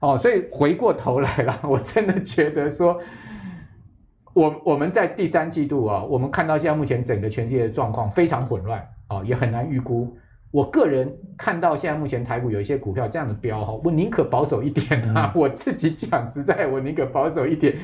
[0.01, 2.99] 哦，所以回过头来了， 我真的觉得说，
[4.33, 10.13] 我我们在第三季度啊，我们看到现在目前整个全世界的状况非常混乱啊，也很难预估。
[10.51, 15.31] 我个人看到现在目前台股有一些股票这样的标哈，我宁可保守一点啊！
[15.33, 17.75] 我自己讲实在，我宁可保守一点，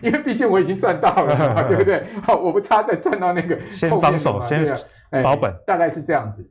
[0.00, 1.36] 因为毕竟我已经赚到了，
[1.68, 2.02] 对不对？
[2.22, 4.66] 好，我不差再赚到那个先防守，先
[5.22, 6.48] 保本，大概是这样子。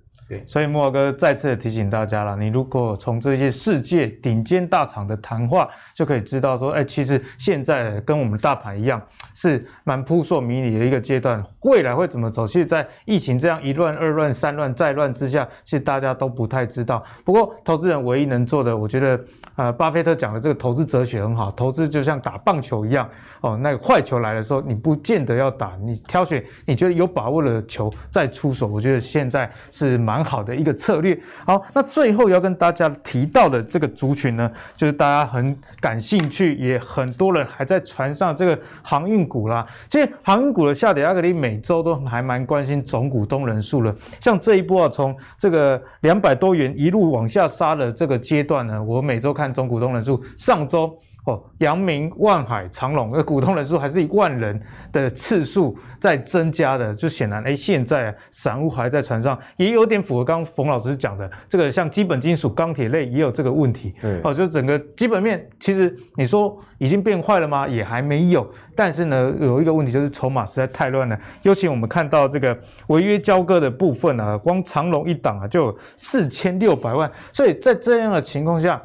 [0.47, 9.01] 所以莫哥再次提醒大家了，你如果从这些世界顶尖大厂的谈话，就可以知道说，哎，其实现在跟我们大盘一样，
[9.36, 12.47] 是蛮扑朔迷离的一个阶段，未来会怎么走？
[12.47, 17.03] 其实，在疫情这样一乱、二乱、三乱、再乱之下，其实大家都不太知道。
[17.23, 19.19] 不过，投资人唯一能做的，我觉得，
[19.57, 23.07] 呃，巴菲特讲的这个投资哲学很好，投资就像打棒球一样，
[23.41, 28.65] 哦，那个坏球来的时候，你不见得要打，你挑选你觉得有把握的球再出手。
[28.65, 30.22] 我觉得现在是蛮。
[30.24, 31.19] 好的一个策略。
[31.45, 39.65] 好，那最后要跟大家提到的这个族群呢，就是大家很感兴趣，也很多人还在船上这个航运股啦。
[39.89, 43.95] 其实航运股的下跌，阿格里每周都还蛮关心总股东人数了。
[44.19, 50.97] 像这一波啊，从这个两百多元一路往下杀的这个阶段呢，我每周看总股东人数，上周。
[51.26, 54.61] 哦，阳明、万海、长隆的股东人数还是以万人
[54.91, 63.93] 的次数在增加的，就显然，哎，现在散户还在船上，也有点符合刚刚冯老师讲的，这个像基本金属、钢铁类也有这个问题。
[64.01, 67.65] 对，哦，就整个基本面，其实你说已经变坏了吗？
[67.65, 68.45] 也还没有。
[68.76, 72.57] 但是呢，有一个问题就是筹码实在太乱了，尤其我们看到这个
[72.88, 78.82] 违约交割的部分啊，光长隆一档啊就有四千六百万，所以在这样的情况下。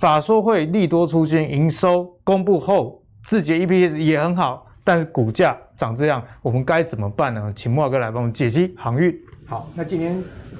[0.00, 7.52] 法说会利多出尽，营收公布后，字节 EPS 也很好，但是股价涨这样，我们该怎么办呢？
[7.54, 9.14] 请莫哥来帮我们解析航运。
[9.44, 10.16] 好，那今天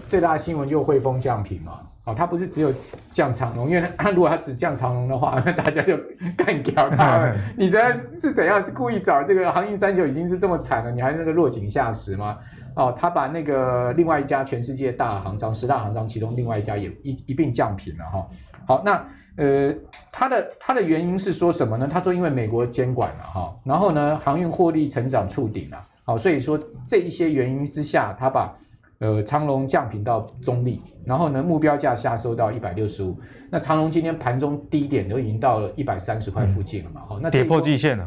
[0.07, 1.81] 最大的新闻就汇丰降评嘛。
[2.05, 2.71] 好，它不是只有
[3.11, 5.97] 降长荣，因为它 如果它只降长荣的话，那大家就
[6.37, 7.35] 干掉它了。
[7.57, 7.81] 你这
[8.15, 12.37] 是怎样故意找这个航运三九已经是这么惨了，你还那个落井下石吗？
[12.77, 18.29] 哦，他把那个另外一家全世界大航商十大航商其中另外一家也一一并降评了哈。
[18.67, 19.03] 好，那。
[19.37, 19.75] 呃，
[20.13, 21.89] 他的他的原因是说什么呢？
[21.91, 28.55] 他说因为美国监管了哈，然后呢，航运获利成长触顶了，好，所以说这一些原因之下，他把
[28.99, 33.19] 呃长隆降评到中立，然后呢，目标价下收到一百六十五。
[33.51, 38.07] 那长隆今天盘中低点都已经到了一百三十块附近了嘛，好、嗯，那跌破季线了，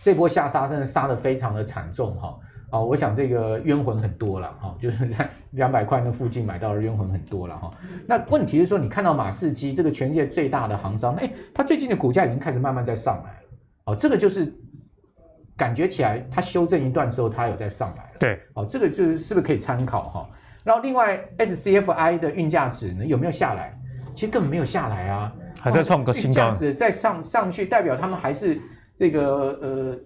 [0.00, 2.38] 这波下杀真的杀得非常的惨重哈。
[2.72, 7.70] 哦，我想这个冤魂很多了哈，就是 在两百块那附近买到的冤魂很多了哈。
[8.06, 13.48] 那问题是说，你看到马士基这个全世界最大的行商，哎，它最近的股价已经开始慢慢在上来了。
[13.84, 14.50] 哦，这个就是
[15.54, 18.16] 感觉起来它修正一段之后，它有在上来了。
[18.18, 20.30] 对，哦，这个就是是不是可以参考哈？
[20.64, 23.78] 然后另外 SCFI 的运价值呢有没有下来？
[24.14, 26.28] 其实根本没有下来啊，还在创个新高。
[26.28, 28.58] 运价值再上上去，代表他们还是
[28.96, 29.98] 这个呃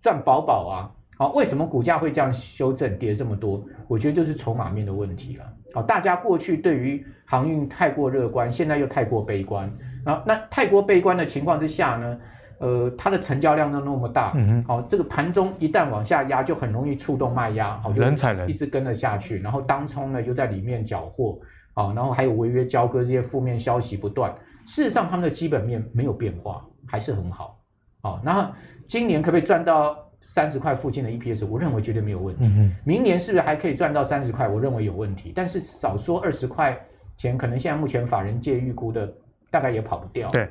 [0.00, 0.90] 赚饱饱啊。
[1.18, 3.64] 好，为什么股价会这样修正跌这么多？
[3.88, 5.44] 我觉得就是筹码面的问题了。
[5.72, 9.70] 好，大家过去对于航运太过乐观，现在又太过悲观。
[10.04, 12.18] 那那太过悲观的情况之下呢，
[12.58, 18.02] 呃，它的成交量都那么大，嗯，好，这个盘中一旦往下压，就很容易触动卖压，好，就
[18.46, 19.40] 一直跟了下去。
[19.40, 21.40] 然后当冲呢又在里面缴获，
[21.72, 24.34] 啊，然后还有违约交割这些负面消息不断。
[24.66, 27.58] 事实上，他们的基本面没有变化，还是很好。
[28.02, 28.52] 好，然后
[28.86, 29.96] 今年可不可以赚到？
[30.26, 32.44] 三十块附近的 EPS，我认为绝对没有问题。
[32.44, 34.48] 嗯、明年是不是还可以赚到三十块？
[34.48, 35.32] 我认为有问题。
[35.34, 36.78] 但是少说二十块
[37.16, 39.10] 钱，可能现在目前法人界预估的
[39.50, 40.28] 大概也跑不掉。
[40.30, 40.48] 对，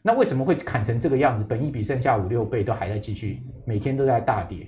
[0.00, 1.44] 那为什么会砍成这个样子？
[1.46, 4.66] 本益比剩下五六倍都还在继续，每天都在大跌，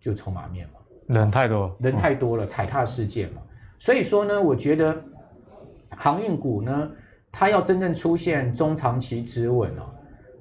[0.00, 0.74] 就筹码面嘛。
[1.08, 3.42] 人太多，人太多了，踩踏事件嘛。
[3.78, 4.96] 所以说呢，我觉得
[5.90, 6.90] 航运股呢，
[7.30, 9.94] 它要真正出现中长期止稳哦，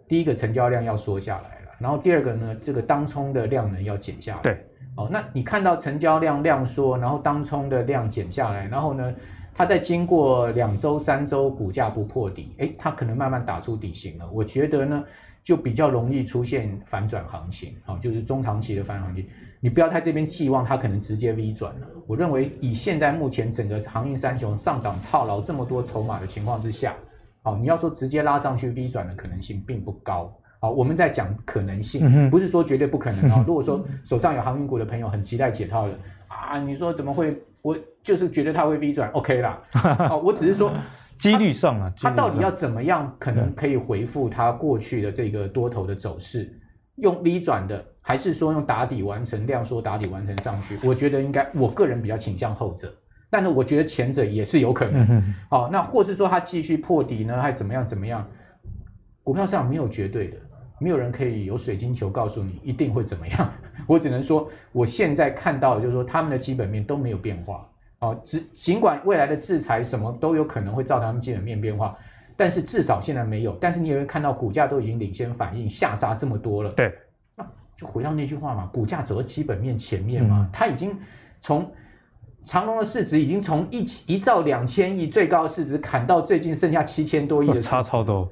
[0.07, 1.60] 第一个成交量要缩下来。
[1.81, 4.41] 然后第二个呢，这个当冲的量能要减下来。
[4.41, 4.65] 对，
[4.95, 9.13] 哦，那你看到成交量量缩，然后当冲的量减下来，然后呢，
[9.53, 14.29] 它在经过两周、三周，股价不破底，诶，它可能慢慢打出底型了。
[14.31, 15.03] 我觉得呢，
[15.43, 19.25] 就比较容易出现反转行情，啊、哦，就是中长期的反转行情。
[19.59, 21.87] 你不要在这边寄望它可能直接 V 转了。
[22.07, 26.95] 我认为以现在目前整个航运三雄上档套牢这么多筹码的情况之下，
[27.43, 30.35] 哦，你要说直接拉上去 V 转的可能性并不高。
[30.61, 33.43] 好，我们在讲可能性，不是说绝对不可能啊。
[33.47, 35.93] 如果说手上有航运股的朋友很期待解套的
[36.27, 37.35] 啊，你说怎么会？
[37.63, 39.59] 我就是觉得它会 V 转，OK 啦。
[40.09, 40.71] 哦，我只是说
[41.17, 46.51] 几率上啊，它到底要怎么样可能可以回复它过去的这个多头的走势？
[46.97, 50.77] 用 V 转的，还是说用打底完成量缩打底完成上去？
[50.83, 52.93] 我觉得应该，我个人比较倾向后者。
[53.31, 55.23] 但是我觉得前者也是有可能。
[55.49, 57.85] 好，那或是说它继续破底呢，还怎么样？
[57.85, 58.27] 怎么样？
[59.23, 60.37] 股票上没有绝对的。
[60.81, 63.53] 没有人可以有水晶球告诉你一定会怎么样，
[63.85, 67.69] 我只能说，我现在看到的就是说他们的基本面都没有变化
[67.99, 71.95] 啊，只尽管未来的制裁什么都有可能会造成他们基本面变化，
[72.35, 73.55] 但是至少现在没有。
[73.61, 76.91] 但是你也会看到股价都已经领先反应下杀这么多了，对，
[77.35, 77.45] 那
[77.77, 80.97] 就回到那句话嘛，股价走在基本面前面嘛，它已经
[81.39, 81.71] 从
[82.43, 88.27] 长隆的市值已经从一一兆两千亿最高的市值砍到最近剩下七千多亿的，差超多。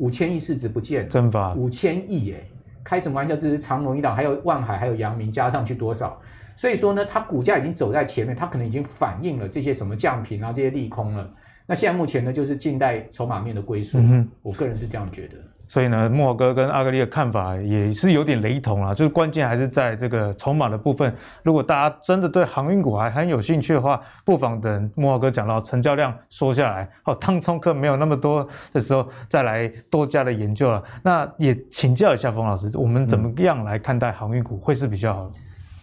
[0.00, 2.42] 五千亿市值不见，蒸发五千亿耶，
[2.82, 3.36] 开什么玩笑？
[3.36, 6.18] 这是长隆一档，还有万海，还有阳明，加上去多少？
[6.56, 11.30] 所以说呢，它股价已经走在前面，它可能已经反映了这些什么降频啊，这些利空了。
[11.66, 13.98] 那现在目前呢，就是近代筹码面的归宿。
[13.98, 15.36] 嗯、我个人是这样觉得。
[15.70, 21.14] 所以呢，莫哥跟阿格力的看法也是有点雷同啦，就是关键还是在这个筹码的部分。
[21.44, 30.82] 如果大家真的对航运股还很有兴趣的话，不妨等莫哥讲到成交量缩下来，哦，当冲客没有那么多的时候，再来多加的研究了。
[31.04, 35.34] 那也请教一下冯老师，我们怎么样来看待航运股会是比较好的？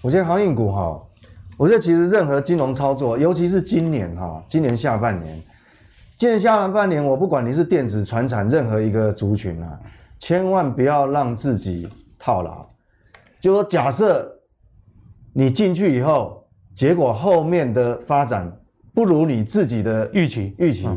[0.02, 1.02] 我觉得航运股哈，
[1.56, 5.42] 我觉得其实任何金融操作，尤其是今年哈，今年下半年。
[6.18, 9.80] 今年下半年，我不管你是电子、船产任何一个族群啊，
[10.18, 11.88] 千万不要让自己
[12.18, 12.68] 套牢。
[13.40, 14.28] 就说假设
[15.32, 16.44] 你进去以后，
[16.74, 18.52] 结果后面的发展
[18.96, 20.90] 不如你自己的预期，预期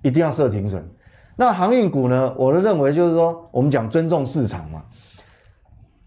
[0.00, 0.88] 一定要设停损。
[1.34, 2.32] 那航运股呢？
[2.38, 4.84] 我的认为就是说，我们讲尊重市场嘛，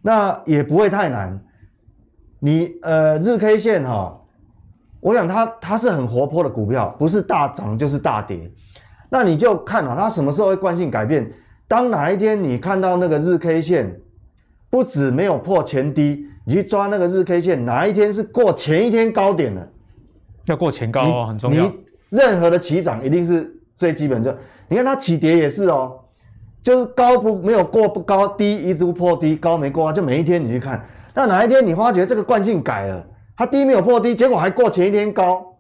[0.02, 1.38] 那也不会太难。
[2.40, 4.22] 你呃日 K 线哈。
[5.06, 8.52] 我想它它是很活泼的股票，不是大涨就是大跌，
[9.08, 11.32] 那你就看啊，它什么时候会惯性改变？
[11.68, 14.02] 当哪一天你看到那个日 K 线
[14.68, 19.70] 不止没有破前低，你去抓那个日 K 线，哪一天是过前一天高点的？
[20.48, 21.66] 要过前高哦，很重要。
[21.66, 21.72] 你
[22.10, 24.36] 任何的起涨一定是最基本的，
[24.68, 26.00] 你看它起跌也是哦，
[26.64, 30.84] 就是高不没有过不高，低一直不破低，高没过啊，就每一天你去看，
[31.14, 33.06] 那哪一天你发觉这个惯性改了？
[33.38, 35.58] 它低没有破低，结果还过前一天高，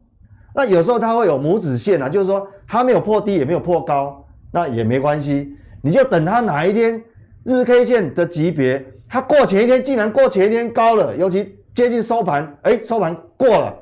[0.54, 7.04] 那有时候它会有母子线啊，就是说它没有破低也没有破高，那也没关系，你就等它哪一天
[7.44, 13.76] 日 K 线的级别，它过前一天竟然过前一天高了，尤其接近收盘，哎，收盘过了，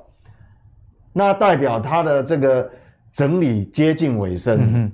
[1.13, 2.67] 那代表它的这个
[3.11, 4.59] 整理接近尾声。
[4.59, 4.91] 嗯、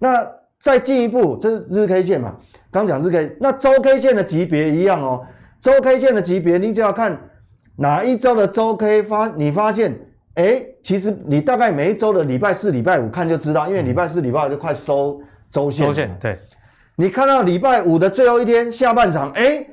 [0.00, 0.26] 那
[0.58, 2.34] 再进一步，这是日 K 线嘛，
[2.72, 5.24] 刚讲日 K，那周 K 线的级别一样哦，
[5.60, 7.16] 周 K 线的级别你只要看。
[7.76, 9.98] 哪一周的周 K 发，你发现，
[10.34, 15.20] 哎，其实你大概每一周的礼拜四、礼拜五看就知道，因为礼拜四、礼拜五就快收
[15.50, 15.86] 周线。
[15.86, 16.38] 周线，对。
[16.96, 19.66] 你看到礼拜五的最后一天下半场，哎，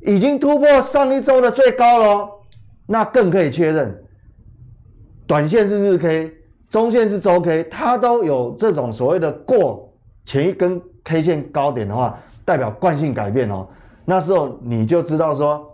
[0.00, 2.28] 已经突破上一周的最高了，
[2.86, 3.98] 那更可以确认，
[5.26, 6.32] 短线是日 K，
[6.68, 9.90] 中线是周 K，它都有这种所谓的过
[10.26, 13.66] 前一根 K 线高点的话，代表惯性改变哦。
[14.04, 15.72] 那时候你就知道说。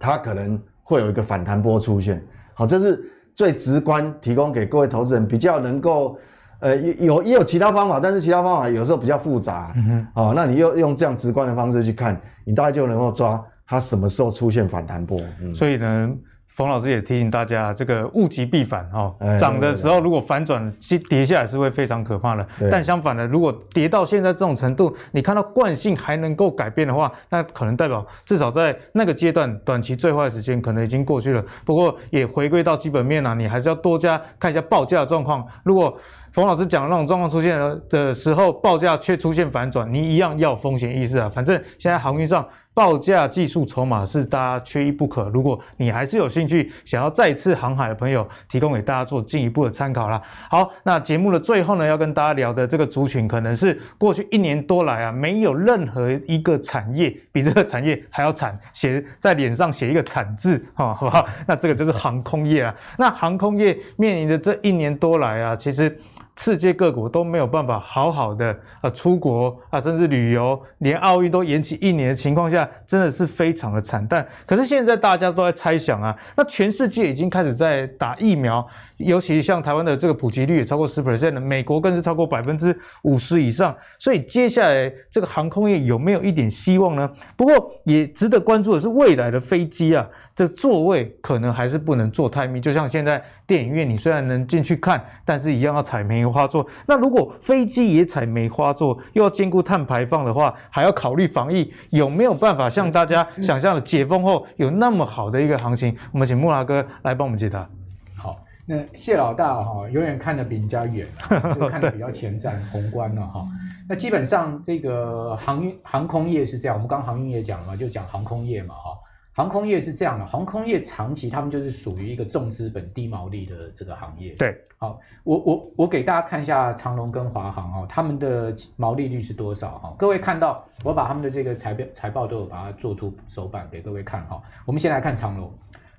[0.00, 0.56] 它可能
[0.88, 2.18] 会有一个反弹波出现，
[2.54, 2.98] 好，这是
[3.34, 6.18] 最直观提供给各位投资人比较能够，
[6.60, 15.20] 呃，有也有其他方法，但是其他方法有时候比较复杂，嗯哼，好，那你又用这样直观的方式去看，你大概就能够抓它什么时候出现反弹波。
[15.42, 16.10] 嗯、所以呢，
[16.58, 20.68] 冯老师也提醒大家，这个物极必反哦，哎、涨的时候如果反转，
[21.08, 22.44] 跌下来是会非常可怕的。
[22.68, 31.40] 但相反的，如果跌到现在这种程度，你看到惯性还能够改变的话，那可能代表至少在那个阶段，短期最坏的时间可能已经过去了。
[31.64, 35.46] 不过也回归到基本面啊，你还是要多加看一下报价的状况。
[35.62, 35.96] 如果
[36.32, 41.30] 冯老师讲的那种状况出现了的时候，报价却出现反转，你一样要有风险意识啊。
[41.32, 42.44] 反正现在航运上。
[42.78, 45.28] 报价、技术、筹码是大家缺一不可。
[45.30, 50.22] 如果你还是有兴趣想要再次航海的朋友，提供给大家做进一步的参考啦。
[50.48, 61.26] 好，那节目的最后呢，要跟大家聊的这个族群，可能是过去一年多来啊，没有任何一个产业比这个产业还要惨，写在脸上写一个惨字，哈，好不好？
[61.48, 62.72] 那这个就是航空业啊。
[62.96, 65.98] 那航空业面临的这一年多来啊，其实。
[66.38, 74.24] 世界各国都没有办法好好的啊出国啊，甚至旅游，连奥运都延期一年的情况下，真的是非常的惨淡。
[74.46, 78.64] 可是现在大家都在猜想啊，那全世界已经开始在打疫苗，
[78.98, 83.76] 尤其像台湾的这个普及率也超过十 percent 了，美国更是超过百分之五十以上。
[83.98, 87.10] 所以接下来这个航空业有没有一点希望呢？
[87.36, 90.08] 不过也值得关注的是未来的飞机啊。
[90.36, 96.66] 这座位可能还是不能坐太密，就像现在电影院，你虽然能进去看，但是一样要采梅花座。
[96.86, 105.96] 那如果飞机也采梅花座，又要兼顾碳排放的话，还要考虑防疫，有没有办法像大家想象的解封后有那么好的一个行情？
[106.12, 107.68] 我们请木拉哥来帮我们解答。
[108.16, 111.06] 好，那谢老大哈，永远看得比人家远，
[111.54, 113.46] 就看得比较前瞻宏观了哈。
[113.88, 118.90] 那基本上这个航运航空业是这样，我们刚航运也讲了嘛，就讲航空业嘛哈。
[119.38, 124.32] 航空业是这样的，航空业长期他们就是属于一个重资本、低毛利的这个行业。
[124.32, 129.94] 对，好，我我我给大家看一下长荣跟华航哦，他们的毛利率是多少哈？
[129.96, 134.42] 各位看到，我把他们的这个财报财报都有把它做出手板给各位看哈。
[134.66, 135.48] 我们先来看长荣，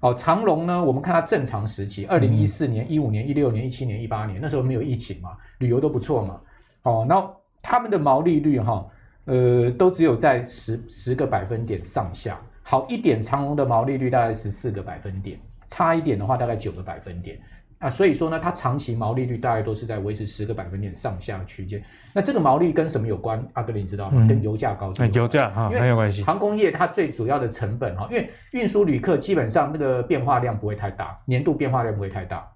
[0.01, 6.41] 好，长荣呢，我们看它正常时期，二零一四年、一五年、一六年、一七年、一八年，那时候没有疫情嘛，旅游都不错嘛。
[6.83, 7.25] 哦，那
[7.61, 8.85] 他们的毛利率哈，
[9.23, 12.37] 呃，都只有在十十个百分点上下。
[12.69, 17.39] 好一点，长隆的毛利率大概十四个百分点，差一点的话大概九个百分点
[17.79, 21.83] 啊，所以说呢，它长期毛利率大概都是在维持十个百分点上下区间。
[22.13, 23.43] 那这个毛利跟什么有关？
[23.53, 24.21] 阿哥你知道吗？
[24.23, 24.93] 嗯、跟油价高。
[25.11, 26.21] 油价哈，很有关系。
[26.21, 32.47] 航空业它最主要的成本哈，因为运输旅客基本上那个变化量不会太大，年度变化量不会太大，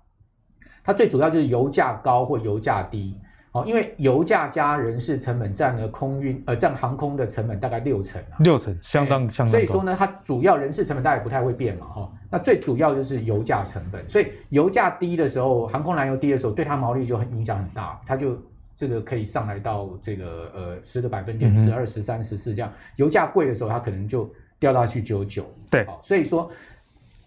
[0.83, 3.17] 它最主要就是油价高或油价低。
[3.53, 9.51] 哦，因为油价加人事成本占了空运呃占航空的成本大概六成啊，六成相当相当高。
[9.51, 12.11] 所以说呢，它主要人事成本大概不太会变嘛，哈、哦。
[12.31, 18.35] 那最主要就是油价成本，所以油价低的时候，航空燃油低的时候，对它毛利就很影响很大，它就
[18.75, 22.73] 这个可以上来到这个呃十个百分点，十二、十三、十四这样。
[22.95, 24.27] 油价贵的时候，它可能就
[24.57, 25.45] 掉到去九九。
[25.69, 26.49] 对，好、哦，所以说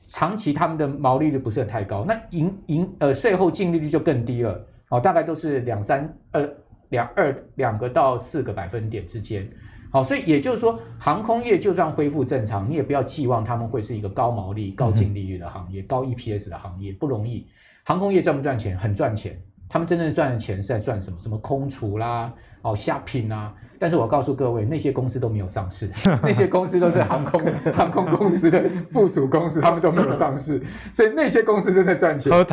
[0.08, 4.60] 长期他们的毛利率不是很太高，那盈盈呃税后净利率就更低了。
[4.88, 6.48] 好，大概都是两三呃
[6.90, 9.48] 两二两个到四个百分点之间。
[9.90, 17.46] 好，所以也就是说，航空业就算恢复正常，你也不要寄望他们会是一个高毛利、高净利率的行业、嗯、高 EPS 的行业，不容易。
[17.84, 18.76] 航空业赚不赚钱？
[18.76, 19.40] 很赚钱。
[19.68, 21.18] 他们真正赚的钱是在赚什么？
[21.18, 22.32] 什么空厨啦，
[22.62, 23.54] 哦，虾品啊。
[23.78, 25.88] 但是我告诉各位，那些公司都没有上市，
[26.22, 27.40] 那些公司都是航空
[27.72, 28.62] 航空公司的
[28.92, 30.62] 附属公司，他们都没有上市，
[30.92, 32.32] 所以那些公司真的赚钱。
[32.32, 32.44] 哦，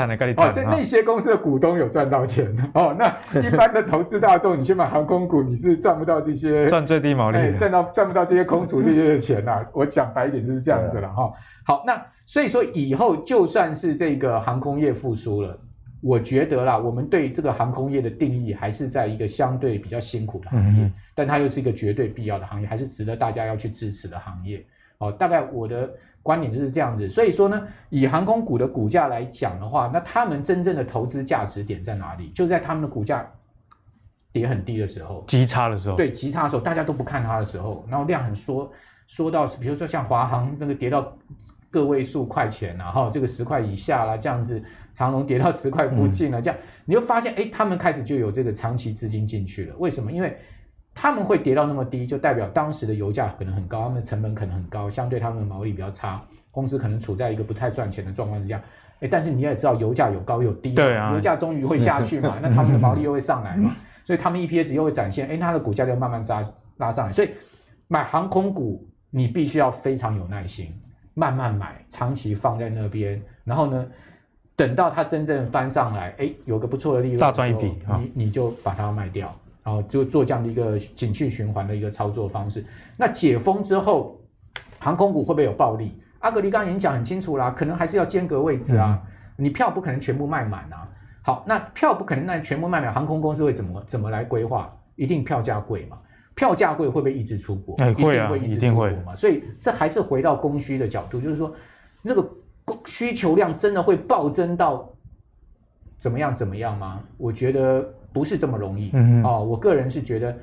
[0.52, 2.96] 所以那些公司的股东有赚到钱哦。
[2.98, 3.08] 那
[3.40, 9.66] 一般的投资大众，你去买航空股，你是赚不到这些赚最低毛利，赚到赚不到这些空厨这些的钱呐、啊。
[9.74, 11.32] 我讲白一点就是这样子了哈。
[11.66, 15.58] 好，那所以说以后就算是这个航空业复苏了。
[16.04, 24.66] 我觉得啦，我们对这个航空业的定义还是在一个相对比较辛苦的行业，嗯、但它又是一个绝对必要的行业，还是值得大家要去支持的行业。
[24.98, 25.90] 哦，大概我的
[26.22, 27.10] 观点就是这样子。
[27.10, 32.30] 所以说呢，以航空股的股价来讲的话，那他们真正的投资价值点在哪里？
[32.32, 33.26] 就在他们的股价
[34.34, 38.70] 跌很低的时候，极差的时候，对，极差的时候，大家都不看它的时候，然后量很缩，
[39.08, 41.16] 缩到比如说像华航那个跌到。
[41.74, 44.64] 个位数块钱然后这个十块以下啦，这样子，
[44.94, 49.76] 长龙跌到十块附近了，这样你就发现，哎，他们开始就有这个长期资金进去了。
[49.80, 50.12] 为什么？
[50.12, 50.38] 因为
[50.94, 56.22] 他们会跌到那么低，就代表当时的油价可能很高，他们的成本可能很高，相对他们的毛利比较差，
[56.52, 58.62] 公司可能处在一个不太赚钱的状况之下。
[59.00, 66.44] 哎，但是你也知道，油价有高有低，对啊，油价终于会下去嘛， 那他们的毛利又会上来嘛，所以他们 EPS 又会展现，哎，它的股价就慢慢拉
[66.78, 67.12] 拉上来。
[67.12, 67.32] 所以
[67.88, 70.72] 买航空股，你必须要非常有耐心。
[71.14, 73.86] 慢慢买，长期放在那边，然后呢，
[74.56, 79.34] 等到它真正翻上来，哎，有个不错的利润，大赚一笔，你你就把它卖掉，
[79.64, 82.66] 然后就做这样的一个景气循环的一个操作方式。
[82.98, 84.20] 那解封之后，
[84.80, 85.98] 航空股会不会有暴利？
[86.20, 90.88] 阿格力刚刚已经讲很清楚啦，可能还是要间隔位置啊，嗯、你票不可能全部卖满啊。
[91.22, 94.74] 好，那票不可能那全部卖满，航空公司会怎么怎么来规划？
[94.96, 95.98] 一定票价贵嘛？
[96.36, 97.76] 票价贵会不会抑制出国？
[97.78, 99.16] 哎，会啊，一定会嘛。
[99.16, 101.54] 所以这还是回到供需的角度，就是说，
[102.02, 102.28] 那个
[102.66, 104.90] 供需求量真的会暴增到
[106.00, 107.02] 怎么样怎么样吗？
[107.18, 108.92] 我觉得不是这么容易。
[108.94, 110.36] 嗯哦，我个人是觉得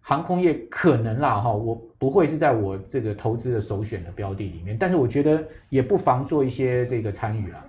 [0.00, 7.64] 航空业可能啦哈，我不会是在我这个投资的首选的标的里面，但是我觉得也不妨做一些这个参与啦。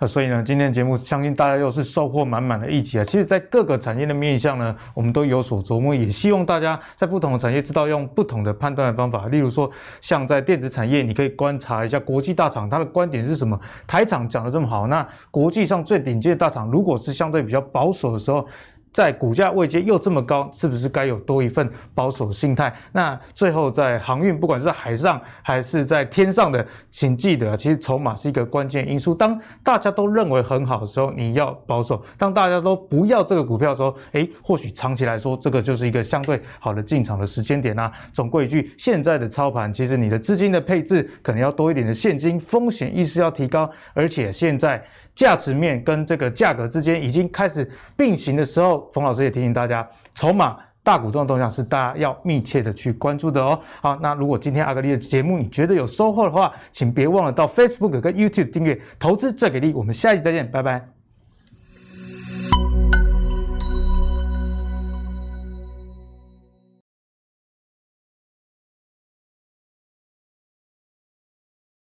[0.00, 3.04] 那所以呢，今天的节目相信大家又是收获满满的一集啊！
[3.04, 9.28] 其实，在各个产业的面向呢，我们都有所琢磨，也希望大家在不同的产业知道用不同的判断的方法。
[9.28, 9.70] 例如说，
[10.00, 13.58] 像在电子产业，你可以观察一下国际大厂它的观点是什么。
[13.86, 18.46] 台厂讲得这么好，那国际上最顶尖的大厂，如果是相对比较保守的时候，
[18.92, 22.74] 在股价位阶又这么高，是不是该有多一份保守心态？
[22.92, 29.14] 那最后在航运，不管是在海上还是在天上的，请记得，其实筹码是一个关键因素。
[29.14, 37.92] 当大家都认为很好的时候，你要保守；当大家都不要这个股票的时候，诶，或许长期来说，这个就是一个相对好的进场的时间点啊。
[38.12, 44.82] 总归一句，现在的操盘，其实你的资金的配置可能要多一点的现金，风险意识要提高，而且现在。
[45.18, 53.58] 价值面跟这个价格之间已经开始并行的时候，冯老师也提醒大家，筹码大股东的动向是大家要密切的去关注的哦。
[53.82, 60.97] 好，那如果今天阿格力的节目你觉得有收获的话，请别忘了到 Facebook 跟 YouTube 订阅《投资最给力》，我们下期再见，拜拜。